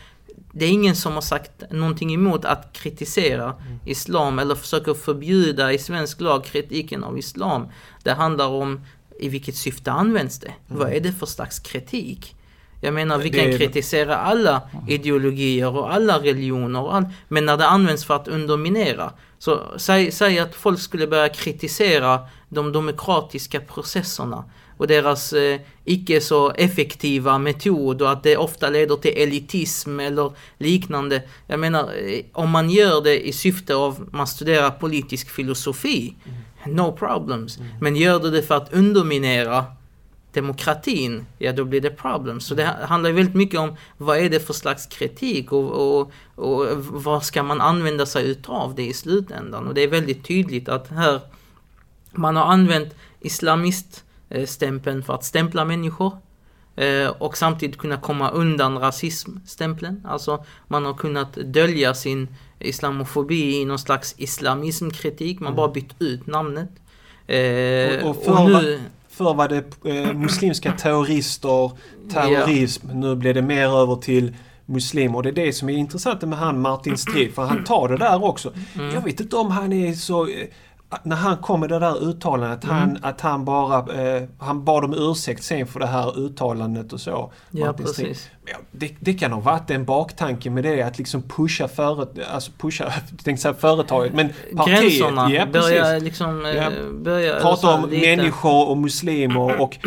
Det 0.52 0.64
är 0.64 0.70
ingen 0.70 0.96
som 0.96 1.12
har 1.12 1.20
sagt 1.20 1.62
någonting 1.70 2.14
emot 2.14 2.44
att 2.44 2.72
kritisera 2.72 3.54
islam 3.84 4.38
eller 4.38 4.54
försöka 4.54 4.94
förbjuda 4.94 5.72
i 5.72 5.78
svensk 5.78 6.20
lag 6.20 6.44
kritiken 6.44 7.04
av 7.04 7.18
islam. 7.18 7.68
Det 8.02 8.12
handlar 8.12 8.46
om 8.46 8.80
i 9.18 9.28
vilket 9.28 9.56
syfte 9.56 9.92
används 9.92 10.38
det? 10.38 10.52
Vad 10.66 10.92
är 10.92 11.00
det 11.00 11.12
för 11.12 11.26
slags 11.26 11.58
kritik? 11.58 12.34
Jag 12.80 12.94
menar, 12.94 13.18
vi 13.18 13.30
kan 13.30 13.40
är- 13.40 13.58
kritisera 13.58 14.16
alla 14.16 14.62
ideologier 14.88 15.76
och 15.76 15.94
alla 15.94 16.18
religioner, 16.18 16.80
och 16.82 16.94
all, 16.94 17.04
men 17.28 17.46
när 17.46 17.56
det 17.56 17.66
används 17.66 18.04
för 18.04 18.14
att 18.16 18.28
underminera. 18.28 19.12
Så 19.38 19.60
säg, 19.76 20.10
säg 20.12 20.38
att 20.38 20.54
folk 20.54 20.80
skulle 20.80 21.06
börja 21.06 21.28
kritisera 21.28 22.20
de 22.48 22.72
demokratiska 22.72 23.60
processerna 23.60 24.44
och 24.76 24.86
deras 24.86 25.32
eh, 25.32 25.60
icke 25.84 26.20
så 26.20 26.50
effektiva 26.50 27.38
metod 27.38 28.02
och 28.02 28.10
att 28.10 28.22
det 28.22 28.36
ofta 28.36 28.70
leder 28.70 28.96
till 28.96 29.12
elitism 29.16 30.00
eller 30.00 30.32
liknande. 30.58 31.22
Jag 31.46 31.60
menar, 31.60 31.82
eh, 31.82 32.20
om 32.32 32.50
man 32.50 32.70
gör 32.70 33.00
det 33.02 33.28
i 33.28 33.32
syfte 33.32 33.74
av, 33.74 34.08
man 34.12 34.26
studerar 34.26 34.70
politisk 34.70 35.30
filosofi, 35.30 36.14
no 36.66 36.92
problems. 36.92 37.58
Men 37.80 37.96
gör 37.96 38.20
du 38.20 38.30
det 38.30 38.42
för 38.42 38.54
att 38.54 38.72
underminera 38.72 39.64
demokratin, 40.32 41.26
ja 41.38 41.52
då 41.52 41.64
blir 41.64 41.80
det 41.80 41.90
problem. 41.90 42.40
Så 42.40 42.54
det 42.54 42.64
handlar 42.64 43.10
ju 43.10 43.16
väldigt 43.16 43.34
mycket 43.34 43.60
om 43.60 43.76
vad 43.96 44.18
är 44.18 44.30
det 44.30 44.40
för 44.40 44.52
slags 44.52 44.86
kritik 44.86 45.52
och, 45.52 45.70
och, 45.70 46.12
och 46.34 46.84
vad 46.84 47.24
ska 47.24 47.42
man 47.42 47.60
använda 47.60 48.06
sig 48.06 48.30
utav 48.30 48.74
det 48.74 48.86
i 48.86 48.92
slutändan. 48.92 49.66
Och 49.66 49.74
det 49.74 49.80
är 49.80 49.88
väldigt 49.88 50.24
tydligt 50.24 50.68
att 50.68 50.88
här 50.88 51.20
man 52.12 52.36
har 52.36 52.44
använt 52.44 52.94
islamiststämpeln 53.20 55.02
för 55.02 55.14
att 55.14 55.24
stämpla 55.24 55.64
människor 55.64 56.18
eh, 56.76 57.08
och 57.08 57.36
samtidigt 57.36 57.78
kunna 57.78 57.96
komma 57.96 58.30
undan 58.30 58.78
rasismstämpeln. 58.78 60.06
Alltså 60.08 60.44
man 60.66 60.84
har 60.84 60.94
kunnat 60.94 61.34
dölja 61.34 61.94
sin 61.94 62.28
islamofobi 62.60 63.60
i 63.60 63.64
någon 63.64 63.78
slags 63.78 64.14
islamismkritik, 64.18 65.40
man 65.40 65.54
bara 65.54 65.68
bytt 65.68 65.94
ut 65.98 66.26
namnet. 66.26 66.68
Eh, 67.26 68.04
Och- 68.08 68.28
och 68.28 68.40
och, 68.40 68.50
nu, 68.50 68.80
Förr 69.08 69.34
var 69.34 69.48
det 69.48 69.64
eh, 69.84 70.12
muslimska 70.14 70.72
terrorister, 70.72 71.70
terrorism. 72.12 72.86
Nu 72.94 73.14
blir 73.16 73.34
det 73.34 73.42
mer 73.42 73.68
över 73.82 73.96
till 73.96 74.34
muslimer. 74.66 75.16
Och 75.16 75.22
det 75.22 75.28
är 75.28 75.32
det 75.32 75.52
som 75.52 75.68
är 75.68 75.72
intressant 75.76 76.22
med 76.22 76.38
han 76.38 76.60
Martin 76.60 76.98
Strid. 76.98 77.34
För 77.34 77.42
han 77.42 77.64
tar 77.64 77.88
det 77.88 77.96
där 77.96 78.24
också. 78.24 78.52
Mm. 78.74 78.94
Jag 78.94 79.00
vet 79.04 79.20
inte 79.20 79.36
om 79.36 79.50
han 79.50 79.72
är 79.72 79.92
så... 79.92 80.28
eh, 80.92 80.98
När 81.02 81.16
han 81.16 81.36
kom 81.36 81.60
med 81.60 81.68
det 81.68 81.78
där 81.78 82.04
uttalandet, 82.08 82.64
Mm. 82.64 82.76
han, 82.76 82.98
att 83.02 83.20
han 83.20 83.44
bara... 83.44 84.02
Eh, 84.16 84.22
han 84.38 84.64
bad 84.64 84.84
om 84.84 84.94
ursäkt 84.94 85.44
sen 85.44 85.66
för 85.66 85.80
det 85.80 85.86
här 85.86 86.18
uttalandet 86.18 86.92
och 86.92 87.00
så. 87.00 87.32
Ja, 87.50 87.72
precis. 87.72 88.30
Ja, 88.50 88.56
det, 88.72 88.94
det 89.00 89.14
kan 89.14 89.32
ha 89.32 89.40
varit 89.40 89.70
en 89.70 89.84
baktanke 89.84 90.50
med 90.50 90.64
det, 90.64 90.82
att 90.82 90.98
liksom 90.98 91.22
pusha, 91.22 91.68
före, 91.68 92.06
alltså 92.32 92.50
pusha 92.58 92.92
tänkte 93.24 93.42
säga 93.42 93.54
företaget, 93.54 94.14
men 94.14 94.28
partiet. 94.56 94.80
Gränserna 94.80 95.32
ja, 95.32 95.46
precis. 95.52 96.02
liksom... 96.04 96.46
eh, 96.46 96.54
Ja. 96.54 96.70
Börja, 97.00 97.40
Prata 97.40 97.74
om 97.74 97.90
lite- 97.90 98.16
människor 98.16 98.68
och 98.68 98.78
muslimer 98.78 99.60
och 99.60 99.78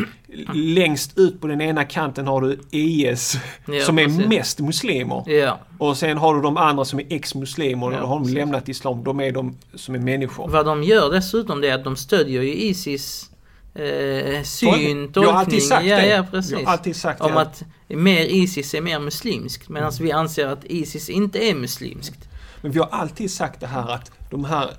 längst 0.53 1.17
ut 1.17 1.41
på 1.41 1.47
den 1.47 1.61
ena 1.61 1.83
kanten 1.83 2.27
har 2.27 2.41
du 2.41 2.59
IS 2.71 3.37
Ja, 3.67 3.85
som 3.85 3.99
är 3.99 4.05
precis. 4.05 4.27
mest 4.27 4.59
muslimer. 4.59 5.23
Ja. 5.31 5.59
Och 5.77 5.97
sen 5.97 6.17
har 6.17 6.35
du 6.35 6.41
de 6.41 6.57
andra 6.57 6.85
som 6.85 6.99
är 6.99 7.05
ex-muslimer 7.09 7.87
och 7.87 7.93
Ja, 7.93 7.99
då 7.99 8.05
har 8.05 8.15
de 8.15 8.23
precis. 8.23 8.35
lämnat 8.35 8.69
islam. 8.69 9.03
De 9.03 9.19
är 9.19 9.31
de 9.31 9.55
som 9.75 9.95
är 9.95 9.99
människor. 9.99 10.47
Vad 10.47 10.65
de 10.65 10.83
gör 10.83 11.11
dessutom 11.11 11.61
det 11.61 11.69
är 11.69 11.75
att 11.75 11.83
de 11.83 11.95
stödjer 11.95 12.41
ju 12.41 12.53
Isis 12.55 13.29
eh, 13.75 14.43
syn, 14.43 15.11
Jag 15.15 15.21
har 15.23 15.33
alltid 15.33 15.51
tolkning. 15.53 15.61
sagt 15.61 15.85
ja, 15.85 15.95
det. 15.95 16.07
ja, 16.07 16.25
precis. 16.31 16.59
Alltid 16.65 16.95
sagt 16.95 17.21
Om 17.21 17.37
att 17.37 17.63
mer 17.87 18.21
Isis 18.25 18.73
är 18.73 18.81
mer 18.81 18.99
muslimskt 18.99 19.69
medan 19.69 19.91
vi 20.01 20.11
anser 20.11 20.47
att 20.47 20.65
Isis 20.65 21.09
inte 21.09 21.39
är 21.49 21.55
muslimskt. 21.55 22.29
Men 22.61 22.71
vi 22.71 22.79
har 22.79 22.87
alltid 22.91 23.31
sagt 23.31 23.59
det 23.59 23.67
här 23.67 23.89
att 23.91 24.11
de 24.29 24.45
här 24.45 24.69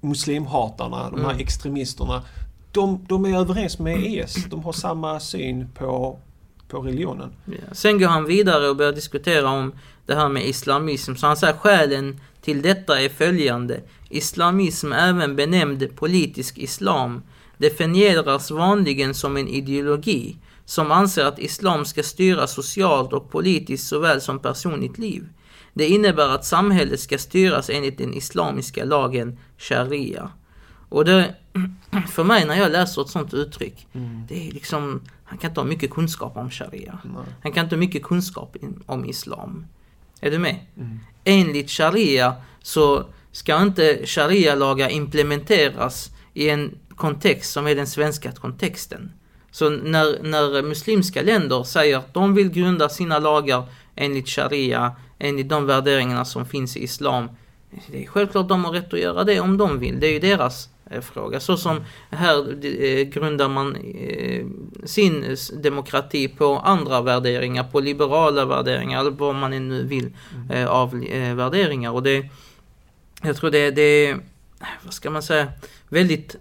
muslimhatarna, 0.00 1.10
de 1.10 1.20
här 1.20 1.30
Mm. 1.30 1.42
extremisterna, 1.42 2.22
de, 2.72 3.06
de 3.08 3.24
är 3.24 3.38
överens 3.38 3.78
med 3.78 4.06
IS. 4.06 4.44
De 4.50 4.64
har 4.64 4.72
samma 4.72 5.20
syn 5.20 5.68
på, 5.74 6.18
på 6.68 6.80
religionen. 6.80 7.32
Ja. 7.44 7.52
Sen 7.72 7.98
går 7.98 8.06
han 8.06 8.24
vidare 8.24 8.68
och 8.68 8.76
börjar 8.76 8.92
diskutera 8.92 9.50
om 9.50 9.72
det 10.06 10.14
här 10.14 10.28
med 10.28 10.46
islamism. 10.46 11.14
Så 11.14 11.26
han 11.26 11.36
säger 11.36 11.54
skälen 11.54 12.20
till 12.40 12.62
detta 12.62 13.00
är 13.00 13.08
följande. 13.08 13.80
Islamism, 14.10 14.92
även 14.92 15.36
benämnd 15.36 15.96
politisk 15.96 16.58
islam, 16.58 17.22
definieras 17.58 18.50
vanligen 18.50 19.14
som 19.14 19.36
en 19.36 19.48
ideologi 19.48 20.36
som 20.64 20.90
anser 20.90 21.24
att 21.24 21.38
islam 21.38 21.84
ska 21.84 22.02
styra 22.02 22.46
socialt 22.46 23.12
och 23.12 23.30
politiskt 23.30 23.88
såväl 23.88 24.20
som 24.20 24.38
personligt 24.38 24.98
liv. 24.98 25.28
Det 25.74 25.88
innebär 25.88 26.28
att 26.28 26.44
samhället 26.44 27.00
ska 27.00 27.18
styras 27.18 27.70
enligt 27.70 27.98
den 27.98 28.14
islamiska 28.14 28.84
lagen 28.84 29.38
sharia. 29.58 30.30
Och 30.92 31.04
det, 31.04 31.34
för 32.08 32.24
mig 32.24 32.46
när 32.46 32.54
jag 32.54 32.72
läser 32.72 33.02
ett 33.02 33.08
sånt 33.08 33.34
uttryck, 33.34 33.86
det 34.28 34.48
är 34.48 34.52
liksom, 34.52 35.00
han 35.24 35.38
kan 35.38 35.50
inte 35.50 35.60
ha 35.60 35.66
mycket 35.66 35.90
kunskap 35.90 36.36
om 36.36 36.50
sharia. 36.50 36.98
Nej. 37.04 37.24
Han 37.42 37.52
kan 37.52 37.64
inte 37.64 37.74
ha 37.76 37.80
mycket 37.80 38.02
kunskap 38.02 38.56
in- 38.56 38.82
om 38.86 39.04
islam. 39.04 39.66
Är 40.20 40.30
du 40.30 40.38
med? 40.38 40.56
Enligt 41.24 41.70
sharia 41.70 42.34
så 42.62 43.04
ska 43.32 43.62
inte 43.62 44.06
sharia-lagar 44.06 44.88
implementeras 44.88 46.10
i 46.34 46.48
en 46.50 46.78
kontext 46.96 47.52
som 47.52 47.66
är 47.66 47.74
den 47.74 47.86
svenska 47.86 48.32
kontexten. 48.32 49.12
Så 49.50 49.70
när, 49.70 50.22
när 50.22 50.62
muslimska 50.62 51.22
länder 51.22 51.62
säger 51.62 51.96
att 51.98 52.14
de 52.14 52.34
vill 52.34 52.50
grunda 52.50 52.88
sina 52.88 53.18
lagar 53.18 53.64
enligt 53.96 54.28
sharia, 54.28 54.92
enligt 55.18 55.48
de 55.48 55.66
värderingarna 55.66 56.24
som 56.24 56.46
finns 56.46 56.76
i 56.76 56.82
islam, 56.84 57.28
det 57.86 58.02
är 58.02 58.06
självklart 58.06 58.48
de 58.48 58.64
har 58.64 58.72
rätt 58.72 58.92
att 58.92 59.00
göra 59.00 59.24
det 59.24 59.40
om 59.40 59.56
de 59.56 59.78
vill. 59.78 60.00
Det 60.00 60.06
är 60.06 60.12
ju 60.12 60.18
deras 60.18 60.68
eh, 60.90 61.00
fråga. 61.00 61.40
Så 61.40 61.56
som 61.56 61.84
här 62.10 62.64
eh, 62.64 63.02
grundar 63.02 63.48
man 63.48 63.76
eh, 63.76 64.46
sin 64.84 65.36
demokrati 65.62 66.28
på 66.28 66.58
andra 66.58 67.00
värderingar, 67.00 67.64
på 67.64 67.80
liberala 67.80 68.44
värderingar 68.44 69.00
eller 69.00 69.10
vad 69.10 69.34
man 69.34 69.68
nu 69.68 69.84
vill 69.84 70.12
eh, 70.50 70.66
av 70.66 70.90
värderingar. 71.34 71.90
Och 71.90 72.02
det, 72.02 72.28
jag 73.22 73.36
tror 73.36 73.50
det, 73.50 73.70
det 73.70 74.06
är, 74.06 74.18
vad 74.82 74.94
ska 74.94 75.10
man 75.10 75.22
säga, 75.22 75.52
väldigt 75.88 76.36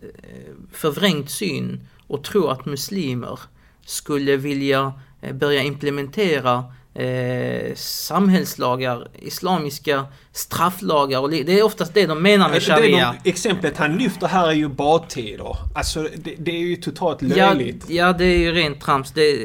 förvrängt 0.71 1.29
syn 1.29 1.88
och 2.07 2.23
tro 2.23 2.47
att 2.47 2.65
muslimer 2.65 3.39
skulle 3.85 4.38
vilja 4.38 4.93
börja 5.33 5.63
implementera 5.63 6.73
eh, 6.93 7.75
samhällslagar, 7.75 9.07
islamiska 9.21 10.05
strafflagar 10.31 11.19
och 11.19 11.29
det 11.29 11.60
är 11.60 11.63
oftast 11.63 11.93
det 11.93 12.05
de 12.05 12.21
menar 12.21 12.48
med 12.50 12.57
är 12.57 12.62
sharia. 12.62 13.15
de, 13.24 13.29
exemplet 13.29 13.77
han 13.77 13.98
lyfter 13.98 14.27
här 14.27 14.48
är 14.48 14.51
ju 14.53 14.67
badtider. 14.69 15.55
Alltså 15.75 16.07
det, 16.17 16.36
det 16.39 16.51
är 16.51 16.60
ju 16.60 16.75
totalt 16.75 17.21
Ja, 17.21 17.53
löjligt. 17.53 17.89
ja, 17.89 18.13
det 18.13 18.25
är 18.25 18.38
ju 18.38 18.51
rent 18.51 18.81
trams. 18.81 19.12
Det, 19.12 19.38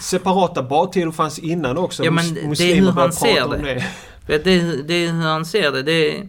Separata 0.00 0.62
badtider 0.62 1.10
fanns 1.10 1.38
innan 1.38 1.78
också. 1.78 2.04
Ja, 2.04 2.10
men 2.10 2.24
Mus- 2.24 2.58
det 2.58 2.72
är 2.72 2.76
hur 2.76 2.90
han 2.90 3.12
ser 3.12 3.48
det. 3.48 3.84
det, 4.26 4.44
det, 4.44 4.82
det 4.82 4.94
är 4.94 5.12
hur 5.12 5.22
han 5.22 5.46
ser 5.46 5.72
det. 5.72 5.82
det. 5.82 6.22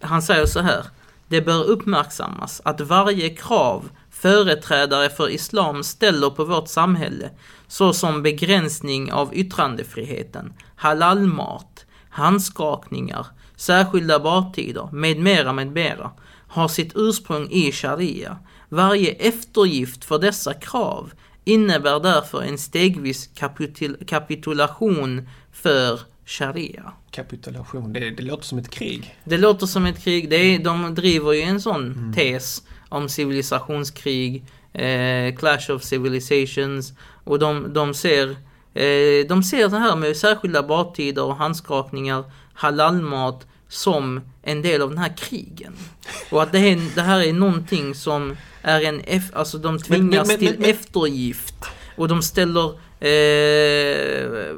Han 0.00 0.22
säger 0.22 0.46
så 0.46 0.60
här. 0.60 0.84
Det 1.28 1.40
bör 1.40 1.64
uppmärksammas 1.64 2.60
att 2.64 2.80
varje 2.80 3.28
krav 3.30 3.88
företrädare 4.24 5.10
för 5.10 5.28
islam 5.28 5.84
ställer 5.84 6.30
på 6.30 6.44
vårt 6.44 6.68
samhälle, 6.68 7.30
såsom 7.68 8.22
begränsning 8.22 9.12
av 9.12 9.34
yttrandefriheten, 9.34 10.52
halalmat, 10.76 11.86
handskakningar, 12.08 13.26
särskilda 13.56 14.18
badtider 14.18 14.88
med 14.92 15.18
mera 15.18 15.52
med 15.52 15.72
mera, 15.72 16.10
har 16.48 16.68
sitt 16.68 16.92
ursprung 16.94 17.50
i 17.50 17.72
sharia. 17.72 18.38
Varje 18.68 19.10
eftergift 19.10 20.04
för 20.04 20.18
dessa 20.18 20.54
krav 20.54 21.12
innebär 21.44 22.00
därför 22.00 22.42
en 22.42 22.58
stegvis 22.58 23.30
kapitul- 23.34 24.04
kapitulation 24.06 25.28
för 25.52 26.00
sharia. 26.26 26.92
Kapitulation, 27.10 27.92
det, 27.92 28.10
det 28.10 28.22
låter 28.22 28.44
som 28.44 28.58
ett 28.58 28.70
krig. 28.70 29.18
Det 29.24 29.38
låter 29.38 29.66
som 29.66 29.86
ett 29.86 30.04
krig. 30.04 30.30
Det 30.30 30.36
är, 30.36 30.58
de 30.58 30.94
driver 30.94 31.32
ju 31.32 31.42
en 31.42 31.60
sån 31.60 32.12
tes 32.16 32.62
om 32.94 33.08
civilisationskrig, 33.08 34.44
eh, 34.72 35.36
clash 35.36 35.70
of 35.70 35.82
civilizations 35.82 36.92
och 37.24 37.38
de, 37.38 37.72
de 37.72 37.94
ser 37.94 38.30
eh, 38.74 39.26
de 39.28 39.42
ser 39.42 39.68
det 39.68 39.78
här 39.78 39.96
med 39.96 40.16
särskilda 40.16 40.62
badtider 40.62 41.22
och 41.24 41.36
handskakningar, 41.36 42.24
halalmat 42.54 43.46
som 43.68 44.20
en 44.42 44.62
del 44.62 44.82
av 44.82 44.88
den 44.88 44.98
här 44.98 45.16
krigen. 45.16 45.72
Och 46.30 46.42
att 46.42 46.52
det, 46.52 46.58
är, 46.58 46.94
det 46.94 47.02
här 47.02 47.20
är 47.20 47.32
någonting 47.32 47.94
som 47.94 48.36
är 48.62 48.80
en, 48.82 49.02
alltså 49.32 49.58
de 49.58 49.78
tvingas 49.78 50.28
men- 50.28 50.38
till 50.38 50.50
men- 50.50 50.60
men- 50.60 50.70
eftergift. 50.70 51.64
Och 51.96 52.08
de 52.08 52.22
ställer 52.22 52.68
eh, 53.00 54.56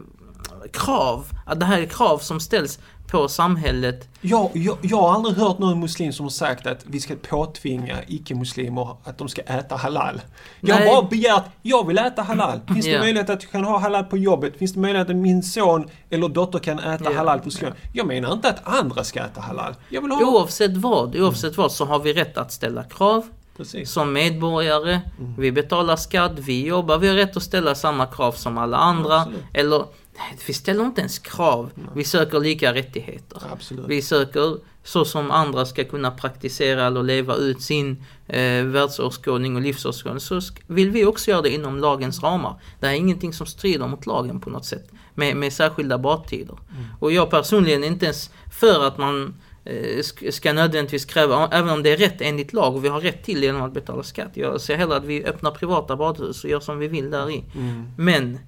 krav, 0.72 1.26
att 1.46 1.60
det 1.60 1.66
här 1.66 1.80
är 1.80 1.86
krav 1.86 2.18
som 2.18 2.40
ställs 2.40 2.78
på 3.06 3.28
samhället. 3.28 4.08
Jag, 4.20 4.50
jag, 4.54 4.78
jag 4.82 4.96
har 4.96 5.14
aldrig 5.14 5.36
hört 5.36 5.58
någon 5.58 5.80
muslim 5.80 6.12
som 6.12 6.24
har 6.24 6.30
sagt 6.30 6.66
att 6.66 6.84
vi 6.86 7.00
ska 7.00 7.14
påtvinga 7.28 7.96
icke-muslimer 8.06 8.96
att 9.04 9.18
de 9.18 9.28
ska 9.28 9.42
äta 9.42 9.76
halal. 9.76 10.20
Jag 10.60 10.74
har 10.76 10.86
bara 10.86 11.02
begärt, 11.08 11.44
jag 11.62 11.86
vill 11.86 11.98
äta 11.98 12.22
halal. 12.22 12.60
Finns 12.74 12.84
det 12.84 12.90
Ja. 12.90 12.98
möjlighet 13.00 13.30
att 13.30 13.42
jag 13.42 13.52
kan 13.52 13.64
ha 13.64 13.78
halal 13.78 14.04
på 14.04 14.16
jobbet? 14.18 14.56
Finns 14.58 14.72
det 14.72 14.80
möjlighet 14.80 15.10
att 15.10 15.16
min 15.16 15.42
son 15.42 15.90
eller 16.10 16.28
dotter 16.28 16.58
kan 16.58 16.78
äta 16.78 17.04
Ja. 17.04 17.16
halal 17.16 17.38
på 17.40 17.50
skolan? 17.50 17.74
Jag 17.92 18.06
menar 18.06 18.32
inte 18.32 18.48
att 18.48 18.68
andra 18.68 19.04
ska 19.04 19.20
äta 19.20 19.40
halal. 19.40 19.74
Jag 19.88 20.02
vill 20.02 20.10
ha... 20.10 20.24
Oavsett 20.26 20.76
vad, 20.76 21.16
oavsett 21.16 21.56
vad 21.56 21.72
så 21.72 21.84
har 21.84 21.98
vi 21.98 22.12
rätt 22.12 22.38
att 22.38 22.52
ställa 22.52 22.84
krav 22.84 23.26
Precis. 23.56 23.90
som 23.90 24.12
medborgare. 24.12 25.00
Vi 25.38 25.52
betalar 25.52 25.96
skatt, 25.96 26.32
vi 26.38 26.66
jobbar, 26.66 26.98
vi 26.98 27.08
har 27.08 27.14
rätt 27.14 27.36
att 27.36 27.42
ställa 27.42 27.74
samma 27.74 28.06
krav 28.06 28.32
som 28.32 28.58
alla 28.58 28.76
andra. 28.76 29.16
Absolut. 29.20 29.40
Eller, 29.54 29.84
nej, 30.16 30.38
vi 30.46 30.52
ställer 30.52 30.84
inte 30.84 31.00
ens 31.00 31.18
krav, 31.18 31.70
vi 31.94 32.04
söker 32.04 32.40
lika 32.40 32.74
rättigheter. 32.74 33.42
Absolut. 33.52 33.84
Vi 33.88 34.02
söker 34.02 34.56
så 34.84 35.04
som 35.04 35.30
andra 35.30 35.66
ska 35.66 35.84
kunna 35.84 36.10
praktisera 36.10 36.86
eller 36.86 37.02
leva 37.02 37.34
ut 37.34 37.62
sin 37.62 38.04
eh, 38.26 38.64
världsåskådning 38.64 39.56
och 39.56 39.62
livsåskådning 39.62 40.20
så 40.20 40.40
vill 40.66 40.90
vi 40.90 41.04
också 41.04 41.30
göra 41.30 41.42
det 41.42 41.50
inom 41.50 41.78
lagens 41.78 42.22
ramar. 42.22 42.60
Det 42.80 42.86
är 42.86 42.92
ingenting 42.92 43.32
som 43.32 43.46
strider 43.46 43.86
mot 43.86 44.06
lagen 44.06 44.40
på 44.40 44.50
något 44.50 44.64
sätt 44.64 44.90
med, 45.14 45.36
med 45.36 45.52
särskilda 45.52 45.98
badtider. 45.98 46.58
Och 47.00 47.12
jag 47.12 47.30
personligen 47.30 47.84
är 47.84 47.88
inte 47.88 48.04
ens 48.04 48.30
för 48.60 48.86
att 48.86 48.98
man 48.98 49.34
eh, 49.64 49.98
sk- 49.98 50.30
ska 50.30 50.52
nödvändigtvis 50.52 51.04
kräva, 51.04 51.48
även 51.52 51.70
om 51.70 51.82
det 51.82 51.90
är 51.92 51.96
rätt 51.96 52.20
enligt 52.20 52.52
lag 52.52 52.74
och 52.76 52.84
vi 52.84 52.88
har 52.88 53.00
rätt 53.00 53.24
till 53.24 53.40
det 53.40 53.46
genom 53.46 53.62
att 53.62 53.74
betala 53.74 54.02
skatt. 54.02 54.30
Jag 54.34 54.60
ser 54.60 54.76
hellre 54.76 54.96
att 54.96 55.04
vi 55.04 55.24
öppnar 55.24 55.50
privata 55.50 55.96
badhus 55.96 56.44
och 56.44 56.50
gör 56.50 56.60
som 56.60 56.78
vi 56.78 56.88
vill 56.88 57.10
där 57.10 57.30
i. 57.30 57.44
Mm. 57.54 57.88
Men 57.96 58.38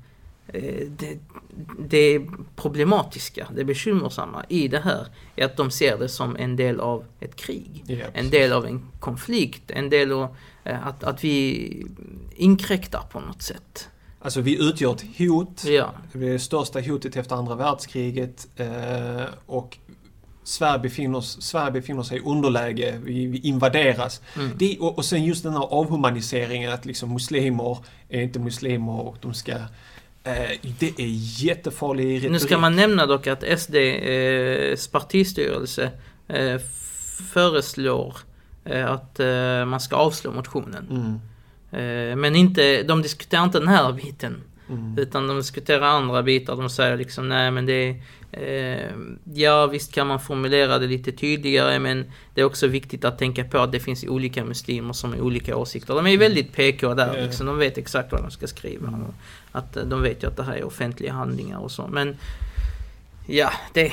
det, 0.98 1.18
det 1.78 2.20
problematiska, 2.56 3.48
det 3.56 3.64
bekymmersamma 3.64 4.44
i 4.48 4.68
det 4.68 4.80
här 4.80 5.06
är 5.36 5.44
att 5.44 5.56
de 5.56 5.70
ser 5.70 5.98
det 5.98 6.08
som 6.08 6.36
en 6.36 6.56
del 6.56 6.80
av 6.80 7.04
ett 7.20 7.36
krig. 7.36 7.84
Ja, 7.86 8.06
en 8.12 8.30
del 8.30 8.52
av 8.52 8.66
en 8.66 8.88
konflikt, 9.00 9.70
en 9.70 9.90
del 9.90 10.12
av 10.12 10.36
eh, 10.64 10.86
att, 10.86 11.04
att 11.04 11.24
vi 11.24 11.86
inkräktar 12.36 13.02
på 13.10 13.20
något 13.20 13.42
sätt. 13.42 13.88
Alltså 14.20 14.40
vi 14.40 14.68
utgör 14.68 14.92
ett 14.92 15.18
hot. 15.18 15.64
Ja, 15.64 15.94
Det 16.12 16.26
är 16.26 16.32
det 16.32 16.38
största 16.38 16.80
hotet 16.80 17.16
efter 17.16 17.36
andra 17.36 17.54
världskriget. 17.54 18.48
Eh, 18.56 19.24
och 19.46 19.78
Sverige 20.44 20.78
befinner, 20.78 21.20
Sverige 21.20 21.70
befinner 21.70 22.02
sig 22.02 22.18
i 22.18 22.20
underläge, 22.20 23.00
vi, 23.04 23.26
vi 23.26 23.38
invaderas. 23.38 24.22
Mm. 24.36 24.50
Det, 24.58 24.78
och, 24.78 24.98
och 24.98 25.04
sen 25.04 25.24
just 25.24 25.42
den 25.42 25.52
här 25.52 25.66
avhumaniseringen 25.70 26.72
att 26.72 26.84
liksom 26.84 27.12
muslimer 27.12 27.78
är 28.08 28.20
inte 28.20 28.38
muslimer 28.38 29.00
och 29.00 29.16
de 29.20 29.34
ska... 29.34 29.54
Eh, 30.28 30.70
det 30.78 31.00
är 31.00 31.42
jättefarlig 31.44 32.16
retorik. 32.16 32.32
Nu 32.32 32.38
ska 32.38 32.58
man 32.58 32.76
nämna 32.76 33.06
dock 33.06 33.26
att 33.26 33.44
SDs 33.60 34.88
partistyrelse 34.88 35.90
eh, 36.28 36.58
föreslår 37.32 38.16
eh, 38.64 38.90
att 38.90 39.20
eh, 39.20 39.64
man 39.64 39.80
ska 39.80 39.96
avslå 39.96 40.32
motionen. 40.32 40.86
Mm, 40.90 41.20
Eh, 41.70 42.16
men 42.16 42.36
inte, 42.36 42.82
de 42.82 43.02
diskuterar 43.02 43.44
inte 43.44 43.58
den 43.58 43.68
här 43.68 43.92
biten. 43.92 44.42
mm. 44.68 44.98
Utan 44.98 45.28
de 45.28 45.36
diskuterar 45.36 45.86
andra 45.86 46.22
bitar. 46.22 46.56
De 46.56 46.70
säger 46.70 46.96
liksom 46.96 47.28
nej 47.28 47.50
men 47.50 47.66
det 47.66 47.72
är, 47.72 47.90
eh, 47.90 47.96
Ja 49.34 49.66
visst 49.66 49.92
kan 49.92 50.06
man 50.06 50.20
formulera 50.20 50.78
det 50.78 50.86
lite 50.86 51.12
tydligare 51.12 51.78
men 51.78 52.12
det 52.34 52.40
är 52.40 52.44
också 52.44 52.66
viktigt 52.66 53.04
att 53.04 53.18
tänka 53.18 53.44
på 53.44 53.58
att 53.58 53.72
det 53.72 53.80
finns 53.80 54.04
olika 54.04 54.44
muslimer 54.44 54.92
som 54.92 55.12
har 55.12 55.20
olika 55.20 55.56
åsikter. 55.56 55.94
De 55.94 56.06
är 56.06 56.10
ju 56.10 56.16
väldigt 56.16 56.52
PK 56.52 56.94
där 56.94 57.22
liksom. 57.22 57.46
De 57.46 57.58
vet 57.58 57.78
exakt 57.78 58.12
vad 58.12 58.22
de 58.22 58.30
ska 58.30 58.46
skriva. 58.46 58.88
Och 58.88 59.14
att 59.52 59.76
eh, 59.76 59.84
de 59.84 60.02
vet 60.02 60.22
ju 60.22 60.26
att 60.26 60.36
det 60.36 60.42
här 60.42 60.56
är 60.56 60.64
offentliga 60.64 61.12
handlingar 61.12 61.58
och 61.58 61.70
så. 61.70 61.86
Men 61.86 62.16
Ja, 63.30 63.52
det... 63.72 63.92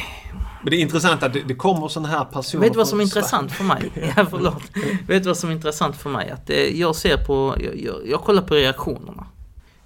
Men 0.62 0.72
det 0.72 0.77
är 0.77 0.82
intressant 0.82 1.24
att 1.24 1.34
det, 1.34 1.56
kommer 1.56 1.88
sådana 1.88 2.10
här 2.10 2.25
personer 2.25 2.63
Vet 2.63 2.74
du 2.74 2.77
vad 2.77 2.88
som 2.88 3.00
är 3.00 3.04
intressant 3.04 3.51
för 3.51 3.63
mig? 3.63 3.92
Ja, 4.18 4.25
förlåt. 4.30 4.63
Vet 5.08 5.24
du 5.24 5.30
vad 5.30 5.38
som 5.38 5.50
är 5.50 5.54
intressant 5.54 5.96
för 5.96 6.10
mig? 6.10 6.30
Att 6.30 6.50
eh, 6.50 6.80
jag 6.80 6.96
ser 6.96 7.18
på, 7.18 7.56
jag, 7.60 7.80
jag, 7.80 7.96
jag 8.08 8.22
kollar 8.22 8.42
på 8.42 8.56
reaktionerna. 8.56 9.27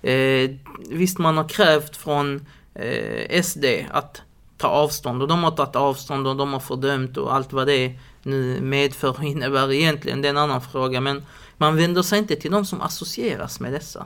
Eh, 0.01 0.49
visst, 0.89 1.17
man 1.17 1.37
har 1.37 1.49
krävt 1.49 1.95
från 1.95 2.45
eh, 2.73 3.43
SD 3.43 3.65
att 3.91 4.21
ta 4.59 4.67
avstånd 4.67 5.21
och 5.21 5.27
de 5.27 5.43
har 5.43 5.51
tagit 5.51 5.75
avstånd 5.75 6.27
och 6.27 6.35
de 6.35 6.53
har 6.53 6.59
fördömt 6.59 7.17
och 7.17 7.35
allt 7.35 7.53
vad 7.53 7.67
det 7.67 7.99
nu 8.23 8.61
medför 8.61 9.09
och 9.09 9.23
innebär 9.23 9.71
egentligen, 9.71 10.21
det 10.21 10.27
är 10.27 10.29
en 10.29 10.37
annan 10.37 10.61
fråga. 10.61 11.01
Men 11.01 11.23
man 11.57 11.75
vänder 11.75 12.01
sig 12.01 12.19
inte 12.19 12.35
till 12.35 12.51
de 12.51 12.65
som 12.65 12.81
associeras 12.81 13.59
med 13.59 13.73
dessa. 13.73 14.05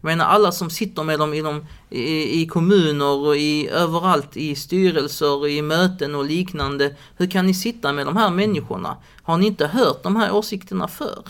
Jag 0.00 0.08
menar 0.08 0.24
alla 0.24 0.52
som 0.52 0.70
sitter 0.70 1.02
med 1.02 1.18
dem 1.18 1.34
i, 1.34 1.42
de, 1.42 1.66
i, 1.90 2.42
i 2.42 2.46
kommuner 2.46 3.26
och 3.26 3.36
i, 3.36 3.68
överallt 3.68 4.36
i 4.36 4.54
styrelser 4.54 5.46
i 5.46 5.62
möten 5.62 6.14
och 6.14 6.24
liknande. 6.24 6.96
Hur 7.16 7.30
kan 7.30 7.46
ni 7.46 7.54
sitta 7.54 7.92
med 7.92 8.06
de 8.06 8.16
här 8.16 8.30
människorna? 8.30 8.96
Har 9.22 9.36
ni 9.36 9.46
inte 9.46 9.66
hört 9.66 10.02
de 10.02 10.16
här 10.16 10.34
åsikterna 10.34 10.88
förr? 10.88 11.24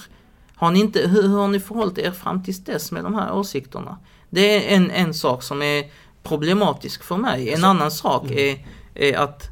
Har 0.56 0.70
ni 0.70 0.80
inte, 0.80 1.08
hur, 1.08 1.22
hur 1.22 1.38
har 1.38 1.48
ni 1.48 1.60
förhållit 1.60 1.98
er 1.98 2.10
fram 2.10 2.42
tills 2.42 2.64
dess 2.64 2.92
med 2.92 3.04
de 3.04 3.14
här 3.14 3.32
åsikterna? 3.32 3.98
Det 4.30 4.72
är 4.72 4.76
en, 4.76 4.90
en 4.90 5.14
sak 5.14 5.42
som 5.42 5.62
är 5.62 5.84
problematisk 6.22 7.02
för 7.04 7.16
mig. 7.16 7.52
En 7.52 7.64
annan 7.64 7.90
sak 7.90 8.30
är, 8.30 8.66
är 8.94 9.14
att 9.18 9.48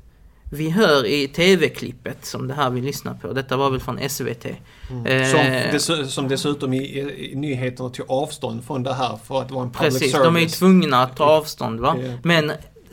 vi 0.52 0.70
hör 0.70 1.06
i 1.06 1.28
tv-klippet 1.28 2.26
som 2.26 2.48
det 2.48 2.54
här 2.54 2.70
vi 2.70 2.80
lyssnar 2.80 3.14
på, 3.14 3.32
detta 3.32 3.56
var 3.56 3.70
väl 3.70 3.80
från 3.80 4.08
SVT. 4.08 4.46
Som, 4.88 5.06
Eh, 5.06 5.72
dess, 5.72 6.14
som 6.14 6.28
dessutom 6.28 6.72
i, 6.72 7.00
i 7.30 7.34
nyheterna 7.34 7.88
tog 7.88 8.10
avstånd 8.10 8.64
från 8.64 8.82
det 8.82 8.94
här 8.94 9.18
för 9.26 9.40
att 9.40 9.48
det 9.48 9.54
var 9.54 9.62
en 9.62 9.70
public 9.70 9.92
Precis, 9.94 10.12
service. 10.12 10.24
de 10.24 10.36
är 10.36 10.48
tvungna 10.48 11.02
att 11.02 11.16
ta 11.16 11.24
avstånd 11.24 11.80
va. 11.80 11.96
Ja. 12.02 12.12
Men 12.22 12.52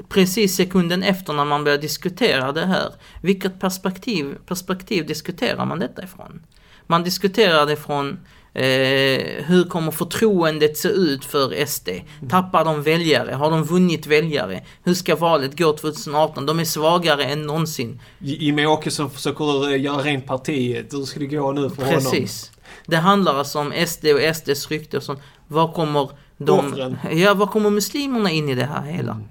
precis 0.09 0.55
sekunden 0.55 1.03
efter 1.03 1.33
när 1.33 1.45
man 1.45 1.63
börjar 1.63 1.77
diskutera 1.77 2.51
det 2.51 2.65
här, 2.65 2.93
vilket 3.21 3.59
perspektiv, 3.59 4.35
perspektiv 4.45 5.05
diskuterar 5.05 5.65
man 5.65 5.79
detta 5.79 6.03
ifrån? 6.03 6.41
Man 6.87 7.03
diskuterar 7.03 7.65
det 7.65 7.75
från 7.75 8.19
eh, 8.57 9.45
hur 9.45 9.69
kommer 9.69 9.91
förtroendet 9.91 10.77
se 10.77 10.87
ut 10.87 11.25
för 11.25 11.65
SD? 11.65 11.89
Tappar 12.29 12.65
de 12.65 12.83
väljare? 12.83 13.31
Har 13.31 13.51
de 13.51 13.63
vunnit 13.63 14.07
väljare? 14.07 14.63
Hur 14.83 14.93
ska 14.93 15.15
valet 15.15 15.57
gå 15.57 15.73
2018? 15.73 16.45
De 16.45 16.59
är 16.59 16.65
svagare 16.65 17.25
än 17.25 17.41
någonsin. 17.41 18.01
Jimmie 18.19 18.67
Åkesson 18.67 19.09
försöker 19.09 19.71
eh, 19.71 19.81
göra 19.81 19.97
rent 19.97 20.25
partiet. 20.25 20.93
Hur 20.93 21.05
ska 21.05 21.19
det 21.19 21.25
gå 21.25 21.51
nu 21.51 21.69
för 21.69 21.85
honom? 21.85 21.99
Precis. 21.99 22.51
Det 22.85 22.97
handlar 22.97 23.35
alltså 23.35 23.59
om 23.59 23.73
SD 23.87 24.05
och 24.05 24.35
SDs 24.35 24.67
rykte 24.67 24.97
och 24.97 25.03
sånt. 25.03 25.19
Vad 25.47 25.73
kommer 25.73 26.09
de... 26.37 26.59
Offren. 26.59 26.97
Ja, 27.11 27.33
vad 27.33 27.49
kommer 27.49 27.69
muslimerna 27.69 28.31
in 28.31 28.49
i 28.49 28.55
det 28.55 28.65
här 28.65 28.81
hela? 28.81 29.21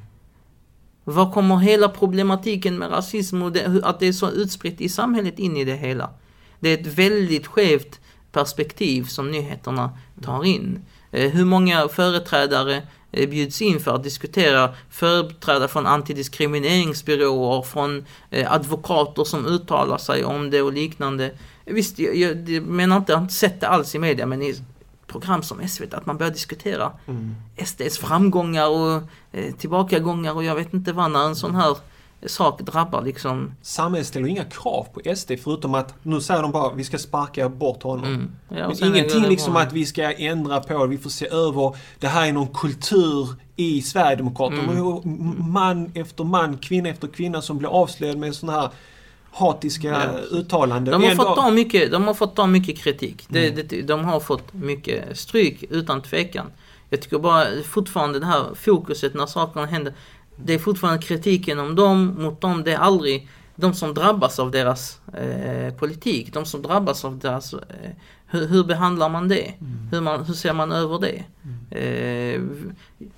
Vad 1.04 1.32
kommer 1.32 1.56
hela 1.56 1.88
problematiken 1.88 2.78
med 2.78 2.90
rasism 2.90 3.42
och 3.42 3.52
det, 3.52 3.80
att 3.82 4.00
det 4.00 4.06
är 4.06 4.12
så 4.12 4.30
utspritt 4.30 4.80
i 4.80 4.88
samhället 4.88 5.38
in 5.38 5.56
i 5.56 5.64
det 5.64 5.76
hela? 5.76 6.10
Det 6.60 6.68
är 6.68 6.78
ett 6.78 6.86
väldigt 6.86 7.46
skevt 7.46 8.00
perspektiv 8.36 9.04
som 9.04 9.30
nyheterna 9.30 9.90
tar 10.22 10.44
in. 10.44 10.80
Eh, 11.12 11.30
hur 11.30 11.44
många 11.44 11.88
företrädare 11.88 12.82
eh, 13.12 13.28
bjuds 13.28 13.62
in 13.62 13.80
för 13.80 13.94
att 13.94 14.02
diskutera 14.02 14.74
företrädare 14.90 15.68
från 15.68 15.86
antidiskrimineringsbyråer, 15.86 17.62
från 17.62 18.06
eh, 18.30 18.52
advokater 18.52 19.24
som 19.24 19.46
uttalar 19.46 19.98
sig 19.98 20.24
om 20.24 20.50
det 20.50 20.62
och 20.62 20.72
liknande. 20.72 21.30
Visst, 21.64 21.98
jag, 21.98 22.16
jag, 22.16 22.48
jag 22.48 22.62
menar 22.62 22.96
inte, 22.96 23.12
jag 23.12 23.18
har 23.18 23.22
inte 23.22 23.34
sett 23.34 23.60
det 23.60 23.68
alls 23.68 23.94
i 23.94 23.98
media, 23.98 24.26
men 24.26 24.42
i 24.42 24.54
program 25.06 25.42
som 25.42 25.68
SVT, 25.68 25.94
att 25.94 26.06
man 26.06 26.16
börjar 26.16 26.32
diskutera 26.32 26.92
Mm. 27.06 27.34
SDs 27.64 27.98
framgångar 27.98 28.68
och 28.68 29.02
eh, 29.32 29.54
tillbakagångar 29.54 30.32
och 30.32 30.44
jag 30.44 30.54
vet 30.54 30.74
inte 30.74 30.92
vad 30.92 31.10
när 31.10 31.26
en 31.26 31.36
sån 31.36 31.54
här 31.54 31.76
sak 32.26 32.60
drabbar 32.60 33.02
liksom. 33.02 33.52
Samhället 33.62 34.06
ställer 34.06 34.28
inga 34.28 34.44
krav 34.44 34.86
på 34.94 35.16
SD 35.16 35.32
förutom 35.44 35.74
att 35.74 35.94
nu 36.02 36.20
säger 36.20 36.42
de 36.42 36.52
bara 36.52 36.74
vi 36.74 36.84
ska 36.84 36.98
sparka 36.98 37.48
bort 37.48 37.82
honom. 37.82 38.04
Mm. 38.04 38.30
Ja, 38.48 38.72
Men 38.80 38.94
ingenting 38.96 39.22
liksom 39.22 39.56
att 39.56 39.72
vi 39.72 39.86
ska 39.86 40.12
ändra 40.12 40.60
på 40.60 40.86
vi 40.86 40.98
får 40.98 41.10
se 41.10 41.28
över. 41.28 41.76
Det 41.98 42.06
här 42.08 42.26
är 42.28 42.32
någon 42.32 42.54
kultur 42.54 43.28
i 43.56 43.82
Sverigedemokraterna. 43.82 44.62
Mm. 44.72 45.52
Man 45.52 45.90
efter 45.94 46.24
man, 46.24 46.58
kvinna 46.58 46.88
efter 46.88 47.08
kvinna 47.08 47.42
som 47.42 47.58
blir 47.58 47.68
avslöjad 47.68 48.18
med 48.18 48.34
sådana 48.34 48.60
här 48.60 48.70
hatiska 49.32 49.88
Ja. 49.88 50.18
uttalanden. 50.30 50.92
De 50.92 51.02
har, 51.04 51.10
Ändå- 51.10 51.24
fått 51.24 51.36
ta 51.36 51.50
mycket, 51.50 51.92
de 51.92 52.06
har 52.06 52.14
fått 52.14 52.36
ta 52.36 52.46
mycket 52.46 52.78
kritik. 52.78 53.26
Mm. 53.30 53.54
det, 53.68 53.82
de 53.82 54.04
har 54.04 54.20
fått 54.20 54.52
mycket 54.54 55.18
stryk 55.18 55.64
utan 55.70 56.02
tvekan. 56.02 56.46
Jag 56.90 57.02
tycker 57.02 57.18
bara 57.18 57.44
fortfarande 57.64 58.18
det 58.20 58.26
här 58.26 58.44
fokuset 58.54 59.14
när 59.14 59.26
sakerna 59.26 59.66
händer. 59.66 59.92
Det 60.36 60.54
är 60.54 60.58
fortfarande 60.58 61.02
kritiken 61.02 61.58
om 61.58 61.74
dem, 61.74 62.14
mot 62.18 62.40
dem. 62.40 62.64
Det 62.64 62.72
är 62.72 62.78
aldrig 62.78 63.28
de 63.56 63.74
som 63.74 63.94
drabbas 63.94 64.38
av 64.38 64.50
deras 64.50 65.00
eh, 65.14 65.74
politik. 65.74 66.32
De 66.32 66.46
som 66.46 66.62
drabbas 66.62 67.04
av 67.04 67.18
deras... 67.18 67.52
Eh, 67.54 67.90
hur, 68.26 68.46
hur 68.46 68.64
behandlar 68.64 69.08
man 69.08 69.28
det? 69.28 69.54
Hur, 69.90 70.00
man, 70.00 70.24
hur 70.24 70.34
ser 70.34 70.52
man 70.52 70.72
över 70.72 70.98
det? 70.98 71.24
Eh, 71.70 72.42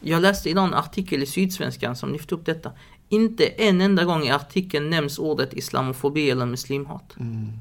jag 0.01 0.23
läste 0.23 0.51
idag 0.51 0.65
en 0.65 0.75
artikel 0.75 1.23
i 1.23 1.27
Sydsvenskan 1.27 1.97
som 1.97 2.13
lyfte 2.13 2.35
upp 2.35 2.47
detta. 2.47 2.73
Inte 3.09 3.47
en 3.47 3.81
enda 3.81 4.05
gång 4.05 4.23
i 4.23 4.31
artikeln 4.31 4.91
nämns 4.91 5.19
ordet 5.19 5.53
islamofobi 5.53 6.31
eller 6.31 6.47
muslimhat. 6.47 7.17
Mm. 7.21 7.53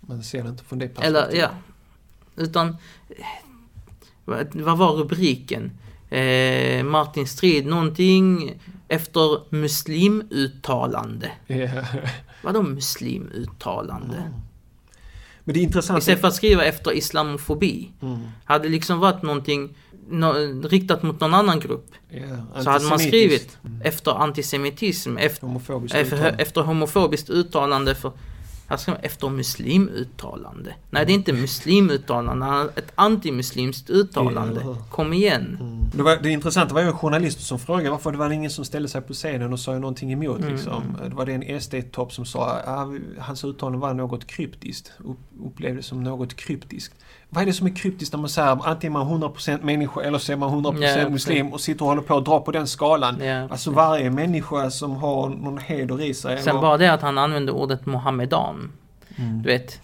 Man 0.00 0.22
ser 0.22 0.42
det 0.42 0.48
inte 0.48 0.64
från 0.64 0.78
det 0.78 0.88
perspektivet. 0.88 1.28
Eller 1.28 1.40
ja. 1.40 1.50
Utan, 2.36 2.76
eh, 3.08 4.46
vad 4.52 4.78
var 4.78 4.92
rubriken? 4.92 5.70
Eh, 6.14 6.84
Martin 6.84 7.26
Strid 7.26 7.66
någonting 7.66 8.58
efter 8.88 9.54
muslimuttalande. 9.54 11.30
Ja. 11.46 11.68
Vadå 12.42 12.62
muslimuttalande? 12.62 14.32
Men 15.44 15.54
det 15.54 15.60
är 15.60 15.62
intressant. 15.64 15.98
Istället 15.98 16.20
för 16.20 16.28
att 16.28 16.34
skriva 16.34 16.64
efter 16.64 16.96
islamofobi. 16.96 17.90
Mm. 18.02 18.18
Hade 18.44 18.64
det 18.64 18.70
liksom 18.70 18.98
varit 18.98 19.22
någonting 19.22 19.76
nå, 20.10 20.32
riktat 20.64 21.02
mot 21.02 21.20
någon 21.20 21.34
annan 21.34 21.60
grupp. 21.60 21.86
Ja, 22.10 22.62
Så 22.62 22.70
hade 22.70 22.84
man 22.88 22.98
skrivit 22.98 23.58
efter 23.82 24.12
antisemitism, 24.22 25.16
efter, 25.16 25.46
Homofobiskt 25.46 25.96
uttalande. 25.96 26.42
efter 26.42 26.60
homofobiskt 26.60 27.30
uttalande 27.30 27.94
för 27.94 28.12
här 28.66 28.76
ska 28.76 28.90
man, 28.90 29.00
efter 29.02 29.28
muslimuttalande. 29.28 30.74
Nej, 30.90 31.06
det 31.06 31.12
är 31.12 31.14
inte 31.14 31.32
muslimuttalande, 31.32 32.44
han 32.44 32.68
ett 32.68 32.92
antimuslimskt 32.94 33.90
uttalande. 33.90 34.60
Ja. 34.64 34.76
Kom 34.90 35.12
igen. 35.12 35.58
Mm. 35.60 35.78
Det, 35.94 36.02
var, 36.02 36.16
det 36.16 36.30
intressanta 36.30 36.74
var 36.74 36.80
ju 36.80 36.86
en 36.86 36.92
journalist 36.92 37.40
som 37.40 37.58
frågade 37.58 37.90
varför 37.90 38.12
det 38.12 38.18
var 38.18 38.30
ingen 38.30 38.50
som 38.50 38.64
ställde 38.64 38.88
sig 38.88 39.00
på 39.00 39.12
scenen 39.12 39.52
och 39.52 39.60
sa 39.60 39.78
någonting 39.78 40.12
emot. 40.12 40.38
Mm. 40.38 40.52
Liksom. 40.52 40.82
Det 41.08 41.14
var 41.14 41.26
det 41.26 41.32
en 41.32 41.60
SD-topp 41.60 42.12
som 42.12 42.26
sa 42.26 42.50
att 42.50 42.88
hans 43.18 43.44
uttalande 43.44 43.78
var 43.78 43.94
något 43.94 44.26
kryptiskt. 44.26 44.92
Upp, 45.04 45.18
upplevdes 45.46 45.86
som 45.86 46.02
något 46.02 46.34
kryptiskt. 46.34 46.94
Vad 47.34 47.42
är 47.42 47.46
det 47.46 47.52
som 47.52 47.66
är 47.66 47.76
kryptiskt 47.76 48.12
när 48.14 48.20
man 48.20 48.28
säger 48.28 48.68
antingen 48.68 48.96
är 48.96 49.04
man 49.04 49.22
100% 49.22 49.62
människa 49.64 50.00
eller 50.00 50.18
så 50.18 50.32
är 50.32 50.36
man 50.36 50.50
100% 50.64 50.74
Ja, 50.82 50.88
precis. 50.94 51.08
muslim 51.10 51.52
och 51.52 51.60
sitter 51.60 51.82
och 51.82 51.88
håller 51.88 52.02
på 52.02 52.16
att 52.16 52.24
dra 52.24 52.40
på 52.40 52.50
den 52.52 52.66
skalan. 52.66 53.20
Ja. 53.24 53.48
Alltså 53.50 53.70
varje 53.70 54.10
människa 54.10 54.70
som 54.70 54.96
har 54.96 55.28
någon 55.28 55.58
heder 55.58 56.02
i 56.02 56.14
sig. 56.14 56.38
Sen 56.42 56.48
eller- 56.50 56.60
bara 56.60 56.76
det 56.76 56.92
att 56.92 57.02
han 57.02 57.18
använde 57.18 57.52
ordet 57.52 57.86
Mohammedan. 57.86 58.72
Mm. 59.16 59.42
Du 59.42 59.48
vet. 59.48 59.80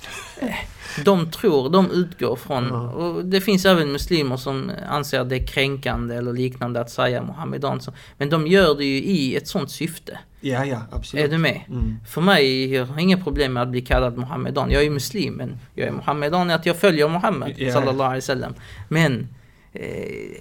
De 1.05 1.31
tror, 1.31 1.71
de 1.71 1.91
utgår 1.91 2.37
från, 2.37 2.71
och 2.71 3.25
det 3.25 3.41
finns 3.41 3.65
även 3.67 3.93
muslimer 3.93 4.37
som 4.37 4.71
anser 4.89 5.21
att 5.21 5.29
det 5.29 5.37
är 5.37 5.47
kränkande 5.47 6.15
eller 6.15 6.33
liknande 6.33 6.81
att 6.81 6.91
säga 6.91 7.23
Mohammedan. 7.23 7.81
Så- 7.81 7.93
Men 8.19 8.31
de 8.31 8.47
gör 8.47 8.75
det 8.75 8.85
ju 8.85 8.97
i 9.03 9.37
ett 9.37 9.49
sånt 9.49 9.71
syfte. 9.71 10.19
Ja, 10.41 10.65
ja, 10.65 10.83
absolut. 10.93 11.25
Är 11.25 11.29
du 11.29 11.39
med? 11.39 11.61
Mm. 11.69 11.97
För 12.09 12.21
mig, 12.21 12.75
jag 12.75 12.87
har 12.87 12.99
inga 13.01 13.17
problem 13.19 13.53
med 13.53 13.63
att 13.63 13.69
bli 13.69 13.81
kallad 13.81 14.17
Mohammedan. 14.19 14.71
Jag 14.71 14.85
är 14.85 14.91
muslim, 14.91 15.35
men 15.35 15.59
jag 15.75 15.89
är 15.89 15.93
Mohammedan 15.93 16.51
att 16.51 16.67
jag 16.67 16.77
följer 16.77 17.09
Mohammed, 17.09 17.55
Ja. 17.57 17.73
sallallahu 17.73 18.03
alaihi 18.03 18.17
wasallam. 18.21 18.55
Men 18.89 19.29
eh, 19.73 19.81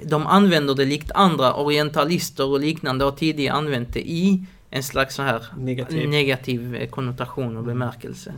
de 0.05 0.27
använder 0.27 0.75
det 0.75 0.85
likt 0.85 1.11
andra 1.11 1.53
orientalister 1.53 2.45
och 2.47 2.59
liknande 2.59 3.05
har 3.05 3.11
tidigare 3.11 3.55
använt 3.57 3.93
det 3.93 4.09
i 4.09 4.45
en 4.69 4.83
slags 4.83 5.15
så 5.15 5.21
här 5.23 5.43
Negativ. 5.57 6.09
negativ 6.09 6.87
konnotation 6.89 7.57
och 7.57 7.63
bemärkelse. 7.63 8.33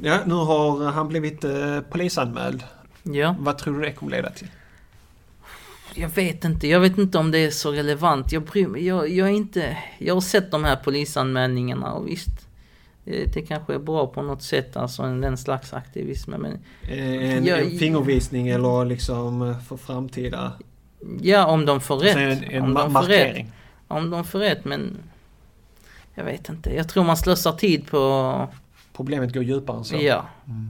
Ja, 0.00 0.18
nu 0.26 0.34
har 0.34 0.90
han 0.90 1.08
blivit 1.08 1.44
eh, 1.44 1.80
polisanmäld. 1.80 2.64
Ja, 3.02 3.34
Vad 3.38 3.58
tror 3.58 3.74
du 3.74 3.80
det 3.80 3.92
kommer 3.92 4.12
leda 4.12 4.30
till? 4.30 4.48
jag 5.94 6.08
vet 6.08 6.44
inte. 6.44 6.68
Jag 6.68 6.80
vet 6.80 6.98
inte 6.98 7.18
om 7.18 7.30
det 7.30 7.38
är 7.38 7.50
så 7.50 7.72
relevant. 7.72 8.32
Jag. 8.32 8.42
Jag, 8.78 9.08
jag 9.10 9.28
är 9.28 9.32
inte... 9.32 9.76
Jag 9.98 10.14
har 10.14 10.20
sett 10.20 10.50
de 10.50 10.64
här 10.64 10.76
polisanmälningarna 10.76 11.92
och 11.92 12.08
visst. 12.08 12.48
Det, 13.04 13.34
det 13.34 13.42
kanske 13.42 13.74
är 13.74 13.78
bra 13.78 14.06
på 14.06 14.22
något 14.22 14.42
sätt, 14.42 14.76
alltså 14.76 15.02
en, 15.02 15.24
en 15.24 15.36
slags 15.36 15.72
aktivism. 15.72 16.30
Men 16.30 16.58
Eh, 16.82 17.36
En, 17.36 17.44
Ja, 17.44 17.56
en 17.56 17.78
fingervisning 17.78 18.48
eller 18.48 18.84
liksom 18.84 19.42
eh, 19.42 19.58
för 19.60 19.76
framtida... 19.76 20.52
ja, 21.20 21.46
om 21.46 21.66
de 21.66 21.80
får 21.80 21.96
rätt. 21.96 22.16
En, 22.16 22.44
en 22.44 22.62
om, 22.62 22.74
de 22.74 22.92
får 22.92 23.00
rätt 23.00 23.08
markering. 23.20 23.52
om 23.88 24.10
de 24.10 24.24
får 24.24 24.38
rätt, 24.38 24.64
men... 24.64 24.96
Jag 26.14 26.24
vet 26.24 26.48
inte. 26.48 26.74
Jag 26.74 26.88
tror 26.88 27.04
man 27.04 27.16
slösar 27.16 27.52
tid 27.52 27.86
på... 27.90 28.48
Problemet 28.92 29.34
går 29.34 29.42
djupare 29.42 29.76
än 29.76 29.84
så. 29.84 29.96
Ja, 29.96 30.26
Mm. 30.46 30.68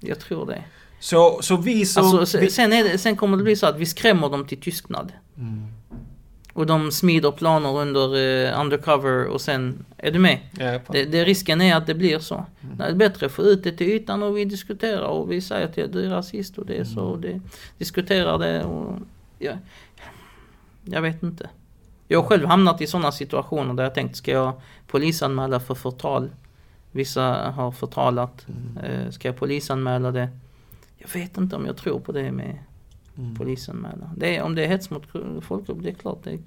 jag 0.00 0.18
tror 0.18 0.46
det. 0.46 0.64
Så, 1.00 1.38
så 1.42 1.56
vi 1.56 1.86
som... 1.86 2.18
Alltså, 2.18 2.38
vi, 2.38 2.50
sen, 2.50 2.70
det, 2.70 2.98
sen 2.98 3.16
kommer 3.16 3.36
det 3.36 3.42
bli 3.42 3.56
så 3.56 3.66
att 3.66 3.76
vi 3.78 3.86
skrämmer 3.86 4.28
dem 4.28 4.46
till 4.46 4.60
tystnad. 4.60 5.12
mm. 5.38 5.66
Och 6.52 6.66
de 6.66 6.90
smider 6.92 7.30
planer 7.30 7.76
under 7.78 8.16
eh, 8.16 8.60
undercover 8.60 9.26
och 9.26 9.40
sen... 9.40 9.84
Är 9.96 10.10
du 10.10 10.18
med? 10.18 10.38
ja, 10.58 10.80
Det, 10.92 11.04
det, 11.04 11.24
risken 11.24 11.60
är 11.60 11.76
att 11.76 11.86
det 11.86 11.94
blir 11.94 12.18
så. 12.18 12.44
Mm. 12.62 12.76
Det 12.76 12.84
är 12.84 12.94
bättre 12.94 13.26
att 13.26 13.32
få 13.32 13.42
ut 13.42 13.64
det 13.64 13.72
till 13.72 13.86
ytan 13.88 14.22
och 14.22 14.36
vi 14.36 14.44
diskuterar 14.44 15.04
och 15.06 15.32
vi 15.32 15.40
säger 15.40 15.64
att 15.84 15.92
du 15.92 16.04
är 16.04 16.10
rasist 16.10 16.58
och 16.58 16.66
det 16.66 16.76
är 16.76 16.84
så 16.84 17.00
och 17.00 17.18
det 17.20 17.40
diskuterar 17.78 18.38
det 18.38 18.64
och... 18.64 18.96
Ja, 19.38 19.52
jag 20.84 21.02
vet 21.02 21.22
inte. 21.22 21.48
Jag 22.08 22.22
har 22.22 22.28
själv 22.28 22.46
hamnat 22.46 22.80
i 22.80 22.86
sådana 22.86 23.12
situationer 23.12 23.74
där 23.74 23.84
jag 23.84 23.94
tänkt, 23.94 24.16
ska 24.16 24.30
jag 24.30 24.60
polisanmäla 24.86 25.60
för 25.60 25.74
förtal? 25.74 26.30
Vissa 26.92 27.22
har 27.56 27.70
förtalat. 27.72 28.46
Mm. 28.48 28.84
Eh, 29.06 29.10
ska 29.10 29.28
jag 29.28 29.36
polisanmäla 29.36 30.10
det? 30.10 30.28
Jag 30.98 31.08
vet 31.20 31.36
inte 31.36 31.56
om 31.56 31.66
jag 31.66 31.76
tror 31.76 32.00
på 32.00 32.12
det 32.12 32.32
med 32.32 32.58
Mm. 33.18 33.36
polisanmälan. 33.36 34.08
Det 34.16 34.36
är, 34.36 34.42
om 34.42 34.54
det 34.54 34.64
är 34.64 34.68
hets 34.68 34.90
mot 34.90 35.02
folkgrupp, 35.40 35.78
det 35.82 35.88
är 35.90 35.94
klart 35.94 36.18
det 36.24 36.30
är 36.30 36.38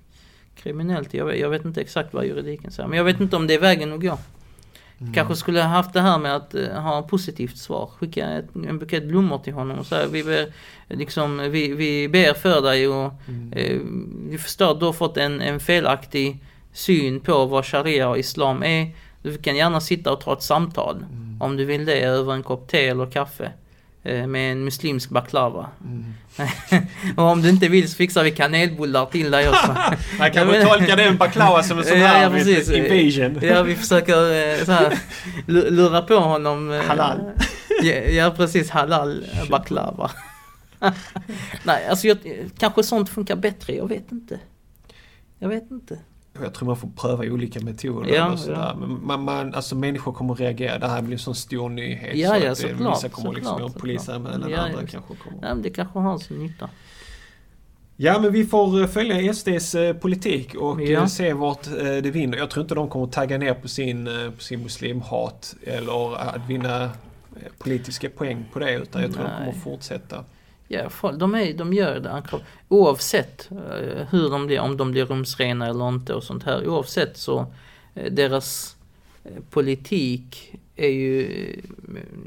kriminellt. 0.55 1.13
Jag 1.13 1.25
vet, 1.25 1.39
jag 1.39 1.49
vet 1.49 1.65
inte 1.65 1.81
exakt 1.81 2.13
vad 2.13 2.25
juridiken 2.25 2.71
säger. 2.71 2.89
Men 2.89 2.97
jag 2.97 3.03
vet 3.05 3.19
inte 3.19 3.35
om 3.35 3.47
det 3.47 3.53
är 3.53 3.59
vägen 3.59 3.93
att 3.93 4.01
gå. 4.01 4.17
Mm. 4.99 5.13
Kanske 5.13 5.35
skulle 5.35 5.59
jag 5.59 5.65
haft 5.65 5.93
det 5.93 6.01
här 6.01 6.17
med 6.19 6.35
att 6.35 6.55
eh, 6.55 6.67
ha 6.81 6.99
ett 6.99 7.07
positivt 7.07 7.57
svar. 7.57 7.89
Skicka 7.99 8.29
ett, 8.29 8.55
en 8.67 8.79
bukett 8.79 9.07
blommor 9.07 9.37
till 9.37 9.53
honom 9.53 9.79
och 9.79 9.85
säga 9.85 10.07
vi 10.07 10.23
ber, 10.23 10.53
liksom, 10.89 11.37
vi, 11.37 11.73
vi 11.73 12.09
ber 12.09 12.33
för 12.33 12.61
dig 12.61 12.87
och 12.87 13.13
Mm. 13.27 13.53
eh, 13.53 13.79
vi 14.29 14.37
förstår 14.37 14.71
att 14.71 14.79
du 14.79 14.85
har 14.85 14.93
fått 14.93 15.17
en, 15.17 15.41
en 15.41 15.59
felaktig 15.59 16.43
syn 16.71 17.19
på 17.19 17.45
vad 17.45 17.65
sharia 17.65 18.09
och 18.09 18.17
islam 18.17 18.63
är. 18.63 18.91
Du 19.23 19.37
kan 19.37 19.55
gärna 19.55 19.81
sitta 19.81 20.11
och 20.13 20.21
ta 20.21 20.33
ett 20.33 20.43
samtal 20.43 20.95
Mm. 20.97 21.41
om 21.41 21.57
du 21.57 21.65
vill 21.65 21.85
det 21.85 22.01
över 22.01 22.33
en 22.33 22.43
kopp 22.43 22.67
te 22.67 22.87
eller 22.87 23.05
kaffe 23.11 23.51
eh, 24.03 24.27
med 24.27 24.51
en 24.51 24.63
muslimsk 24.63 25.09
baklava. 25.09 25.69
Mm. 25.85 26.05
och 27.17 27.23
om 27.23 27.41
du 27.41 27.49
inte 27.49 27.67
vill 27.67 27.89
så 27.91 27.95
fixar 27.95 28.23
vi 28.23 28.31
kanelbullar 28.31 29.05
till 29.05 29.31
dig 29.31 29.49
också. 29.49 29.71
Han 29.71 29.95
Ja, 30.19 30.29
kanske 30.33 30.45
men- 30.57 30.67
tolkar 30.67 30.97
den 30.97 31.17
baklava 31.17 31.63
som 31.63 31.77
en 31.79 31.83
sån 31.85 31.97
här 31.97 32.23
ja, 32.23 32.29
precis. 32.29 32.69
invasion. 32.71 33.39
Ja, 33.41 33.63
vi 33.63 33.75
försöker 33.75 34.13
eh, 34.59 34.65
så 34.65 34.71
här, 34.71 34.99
lu- 35.47 35.69
lura 35.69 36.01
på 36.01 36.15
honom. 36.15 36.71
eh, 36.71 36.81
Halal. 36.81 37.19
Ja, 37.83 37.93
ja 37.93 38.31
precis, 38.37 38.69
halal 38.69 39.25
baklava. 39.49 40.11
Nej, 41.63 41.87
alltså 41.89 42.07
jag, 42.07 42.17
kanske 42.57 42.83
sånt 42.83 43.09
funkar 43.09 43.35
bättre, 43.35 43.75
jag 43.75 43.87
vet 43.87 44.11
inte. 44.11 44.39
Jag 45.39 45.49
vet 45.49 45.71
inte. 45.71 45.99
Jag 46.41 46.53
tror 46.53 46.67
man 46.67 46.77
får 46.77 46.89
pröva 46.95 47.23
olika 47.23 47.59
metoder. 47.59 48.15
Ja, 48.15 48.31
och 48.31 48.39
sådär. 48.39 48.57
ja. 48.57 48.75
Men 48.79 49.05
man, 49.05 49.23
man, 49.23 49.53
alltså 49.53 49.75
människor 49.75 50.13
kommer 50.13 50.33
att 50.33 50.39
reagera. 50.39 50.79
Det 50.79 50.87
här 50.87 51.01
blir 51.01 51.13
en 51.13 51.19
sån 51.19 51.35
stor 51.35 51.69
nyhet. 51.69 52.15
Ja, 52.15 52.29
så 52.39 52.45
ja, 52.45 52.55
såklart, 52.55 52.97
Vissa 52.97 53.09
kommer 53.09 53.33
liksom 53.33 53.51
såklart, 53.53 53.75
att 53.75 53.81
polisanmäla, 53.81 54.33
såklart. 54.33 54.51
Ja, 54.51 54.57
andra 54.57 54.81
ja. 54.81 54.87
kanske 54.91 55.15
kommer. 55.15 55.41
Nej, 55.41 55.53
men 55.53 55.61
det 55.61 55.69
kanske 55.69 55.99
har 55.99 56.17
sin 56.17 56.39
nytta. 56.39 56.69
Ja, 57.97 58.19
men 58.19 58.31
vi 58.33 58.45
får 58.45 58.81
eh, 58.81 58.87
följa 58.87 59.33
SDs 59.33 59.75
eh, 59.75 59.93
politik 59.95 60.55
och 60.55 60.81
Ja. 60.81 61.01
eh, 61.01 61.05
se 61.05 61.33
vart 61.33 61.63
det 61.73 62.11
vinner. 62.11 62.37
Jag 62.37 62.49
tror 62.49 62.61
inte 62.63 62.75
de 62.75 62.89
kommer 62.89 63.05
att 63.05 63.11
tagga 63.11 63.37
ner 63.37 63.53
på 63.53 63.67
sin, 63.67 64.09
på 64.37 64.43
sin 64.43 64.63
muslimhat 64.63 65.55
eller 65.63 66.15
att 66.15 66.49
vinna 66.49 66.89
politiska 67.57 68.09
poäng 68.09 68.45
på 68.53 68.59
det. 68.59 68.73
Utan 68.73 69.01
jag 69.01 69.13
tror 69.13 69.23
de 69.23 69.29
kommer 69.29 69.45
Nej. 69.51 69.61
fortsätta. 69.63 70.23
Ja, 70.73 70.89
folk, 70.89 71.19
de, 71.19 71.35
är, 71.35 71.53
de 71.53 71.73
gör 71.73 71.99
det. 71.99 72.11
anklagar- 72.11 72.45
Oavsett 72.67 73.49
eh, 73.51 74.05
hur 74.09 74.29
de 74.29 74.47
blir, 74.47 74.59
om 74.59 74.77
de 74.77 74.91
blir 74.91 75.05
rumsrena 75.05 75.67
eller 75.67 75.89
inte 75.89 76.13
och 76.13 76.23
sånt 76.23 76.43
här. 76.43 76.67
Oavsett 76.67 77.17
så, 77.17 77.53
eh, 77.95 78.11
deras 78.13 78.75
eh, 79.23 79.31
politik 79.49 80.55
är 80.75 80.89
ju 80.89 81.27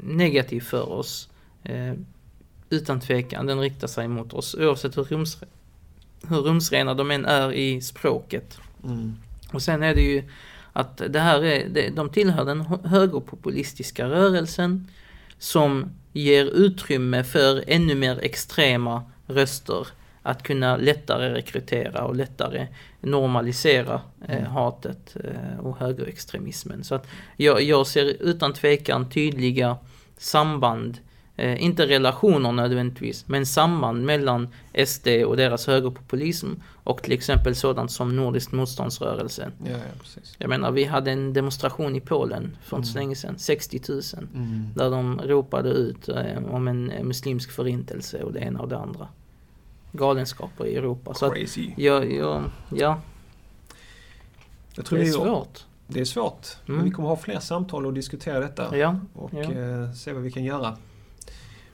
negativ 0.03 0.61
för 0.61 0.89
oss. 0.91 1.29
Utan 2.69 2.99
tvekan, 2.99 3.45
den 3.45 3.59
riktar 3.59 3.87
sig 3.87 4.07
mot 4.07 4.33
oss. 4.33 4.55
Oavsett 4.55 4.97
hur, 4.97 5.03
rums, 5.03 5.37
hur 6.29 6.37
rumsrena 6.37 6.93
de 6.93 7.11
än 7.11 7.25
är 7.25 7.51
i 7.51 7.81
språket. 7.81 8.57
Mm. 8.83 9.15
Och 9.53 9.61
sen 9.61 9.83
är 9.83 9.95
det 9.95 10.01
ju 10.01 10.23
att 10.73 11.01
det 11.09 11.19
här 11.19 11.43
är, 11.43 11.91
de 11.95 12.09
tillhör 12.09 12.45
den 12.45 12.61
hö- 12.61 12.87
högerpopulistiska 12.87 14.09
rörelsen 14.09 14.87
som 15.39 15.91
ger 16.13 16.45
utrymme 16.45 17.23
för 17.23 17.63
ännu 17.67 17.95
mer 17.95 18.19
extrema 18.21 19.03
röster 19.27 19.87
att 20.21 20.43
kunna 20.43 20.77
lättare 20.77 21.33
rekrytera 21.33 22.03
och 22.03 22.15
lättare 22.15 22.67
normalisera 23.01 24.01
eh, 24.27 24.37
Mm. 24.37 24.51
hatet 24.51 25.15
eh, 25.23 25.59
och 25.59 25.77
högerextremismen. 25.77 26.83
Så 26.83 26.95
att 26.95 27.07
jag, 27.37 27.61
jag 27.61 27.87
ser 27.87 28.05
utan 28.05 28.53
tvekan 28.53 29.09
tydliga 29.09 29.77
samband, 30.17 30.97
eh, 31.37 31.63
inte 31.63 31.87
relationer 31.87 32.51
nödvändigtvis, 32.51 33.27
men 33.27 33.45
samband 33.45 34.05
mellan 34.05 34.47
SD 34.85 35.07
och 35.07 35.37
deras 35.37 35.67
högerpopulism 35.67 36.47
och 36.83 37.03
till 37.03 37.13
exempel 37.13 37.55
sådant 37.55 37.91
som 37.91 38.15
Nordisk 38.15 38.51
motståndsrörelse. 38.51 39.51
Ja, 39.65 39.71
ja. 39.71 40.21
Jag 40.37 40.49
menar, 40.49 40.71
vi 40.71 40.83
hade 40.83 41.11
en 41.11 41.33
demonstration 41.33 41.95
i 41.95 41.99
Polen 42.01 42.57
för 42.63 42.77
inte 42.77 42.89
så 42.89 42.97
länge 42.97 43.15
sedan, 43.15 43.35
60 43.37 43.81
000. 43.89 44.01
Mm. 44.35 44.65
Där 44.75 44.89
de 44.91 45.21
ropade 45.23 45.69
ut 45.69 46.09
eh, 46.09 46.45
om 46.51 46.67
en 46.67 46.85
muslimsk 47.03 47.51
förintelse 47.51 48.23
och 48.23 48.33
det 48.33 48.39
ena 48.39 48.59
och 48.61 48.69
det 48.69 48.77
andra. 48.77 49.07
Galenskaper 49.91 50.65
i 50.65 50.75
Europa. 50.75 51.13
Så 51.13 51.25
att, 51.25 51.33
Crazy. 51.33 51.71
ja, 51.77 52.03
ja, 52.03 52.43
ja, 52.75 53.01
Jag 54.75 54.85
tror 54.85 54.99
det 54.99 55.05
är 55.07 55.11
svårt. 55.11 55.63
Det 55.87 55.99
är 55.99 56.05
svårt. 56.05 56.47
Men 56.65 56.75
Mm. 56.75 56.85
vi 56.85 56.91
kommer 56.91 57.09
ha 57.09 57.15
fler 57.17 57.39
samtal 57.39 57.85
och 57.85 57.93
diskutera 57.93 58.39
detta. 58.39 58.77
Ja, 58.77 58.99
och 59.13 59.31
ja. 59.33 59.39
eh, 59.41 59.91
se 59.91 60.13
vad 60.13 60.21
vi 60.23 60.31
kan 60.31 60.43
göra. 60.43 60.77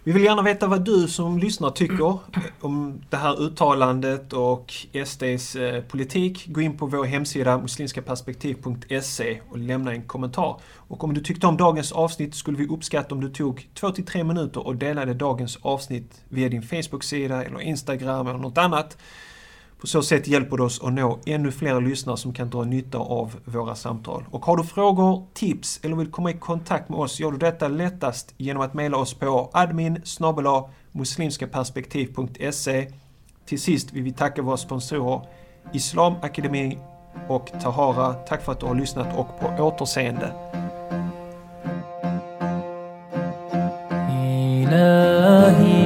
Vi 0.05 0.11
vill 0.11 0.23
gärna 0.23 0.41
veta 0.41 0.67
vad 0.67 0.85
du 0.85 1.07
som 1.07 1.37
lyssnar 1.39 1.69
tycker 1.69 2.19
om 2.61 3.01
det 3.09 3.17
här 3.17 3.41
uttalandet 3.41 4.33
och 4.33 4.73
SDs 5.05 5.55
eh, 5.55 5.83
politik. 5.83 6.45
Gå 6.47 6.61
in 6.61 6.77
på 6.77 6.85
vår 6.85 7.05
hemsida 7.05 7.57
muslimskaperspektiv.se 7.57 9.39
och 9.49 9.57
lämna 9.57 9.91
en 9.91 10.01
kommentar. 10.01 10.59
Och 10.87 11.03
om 11.03 11.13
du 11.13 11.21
tyckte 11.21 11.47
om 11.47 11.57
dagens 11.57 11.91
avsnitt 11.91 12.35
skulle 12.35 12.57
vi 12.57 12.67
uppskatta 12.67 13.15
om 13.15 13.21
du 13.21 13.29
tog 13.29 13.69
2-3 13.75 14.23
minuter 14.23 14.67
och 14.67 14.75
delade 14.75 15.13
dagens 15.13 15.59
avsnitt 15.61 16.21
via 16.29 16.49
din 16.49 16.61
Facebook-sida 16.61 17.43
eller 17.43 17.61
Instagram 17.61 18.27
eller 18.27 18.39
något 18.39 18.57
annat. 18.57 18.97
På 19.83 19.87
så 19.87 20.01
sätt 20.01 20.27
hjälper 20.27 20.57
det 20.57 20.63
oss 20.63 20.81
att 20.83 20.93
nå 20.93 21.19
ännu 21.25 21.51
fler 21.51 21.81
lyssnare 21.81 22.17
som 22.17 22.33
kan 22.33 22.49
dra 22.49 22.63
nytta 22.63 22.97
av 22.97 23.35
våra 23.45 23.75
samtal. 23.75 24.23
Och 24.31 24.45
har 24.45 24.57
du 24.57 24.63
frågor, 24.63 25.27
tips 25.33 25.79
eller 25.83 25.95
vill 25.95 26.11
komma 26.11 26.31
i 26.31 26.33
kontakt 26.33 26.89
med 26.89 26.99
oss 26.99 27.19
gör 27.19 27.31
du 27.31 27.37
detta 27.37 27.67
lättast 27.67 28.33
genom 28.37 28.63
att 28.63 28.73
mejla 28.73 28.97
oss 28.97 29.13
på 29.13 29.49
admin 29.53 30.01
muslimskaperspektiv.se 30.91 32.91
Till 33.45 33.61
sist 33.61 33.93
vill 33.93 34.03
vi 34.03 34.11
tacka 34.11 34.41
våra 34.41 34.57
sponsorer 34.57 35.21
Islamakademin 35.73 36.79
och 37.27 37.51
Tahara. 37.61 38.13
Tack 38.13 38.43
för 38.43 38.51
att 38.51 38.59
du 38.59 38.65
har 38.65 38.75
lyssnat 38.75 39.17
och 39.17 39.39
på 39.39 39.63
återseende. 39.63 40.31
إلهي 44.73 45.82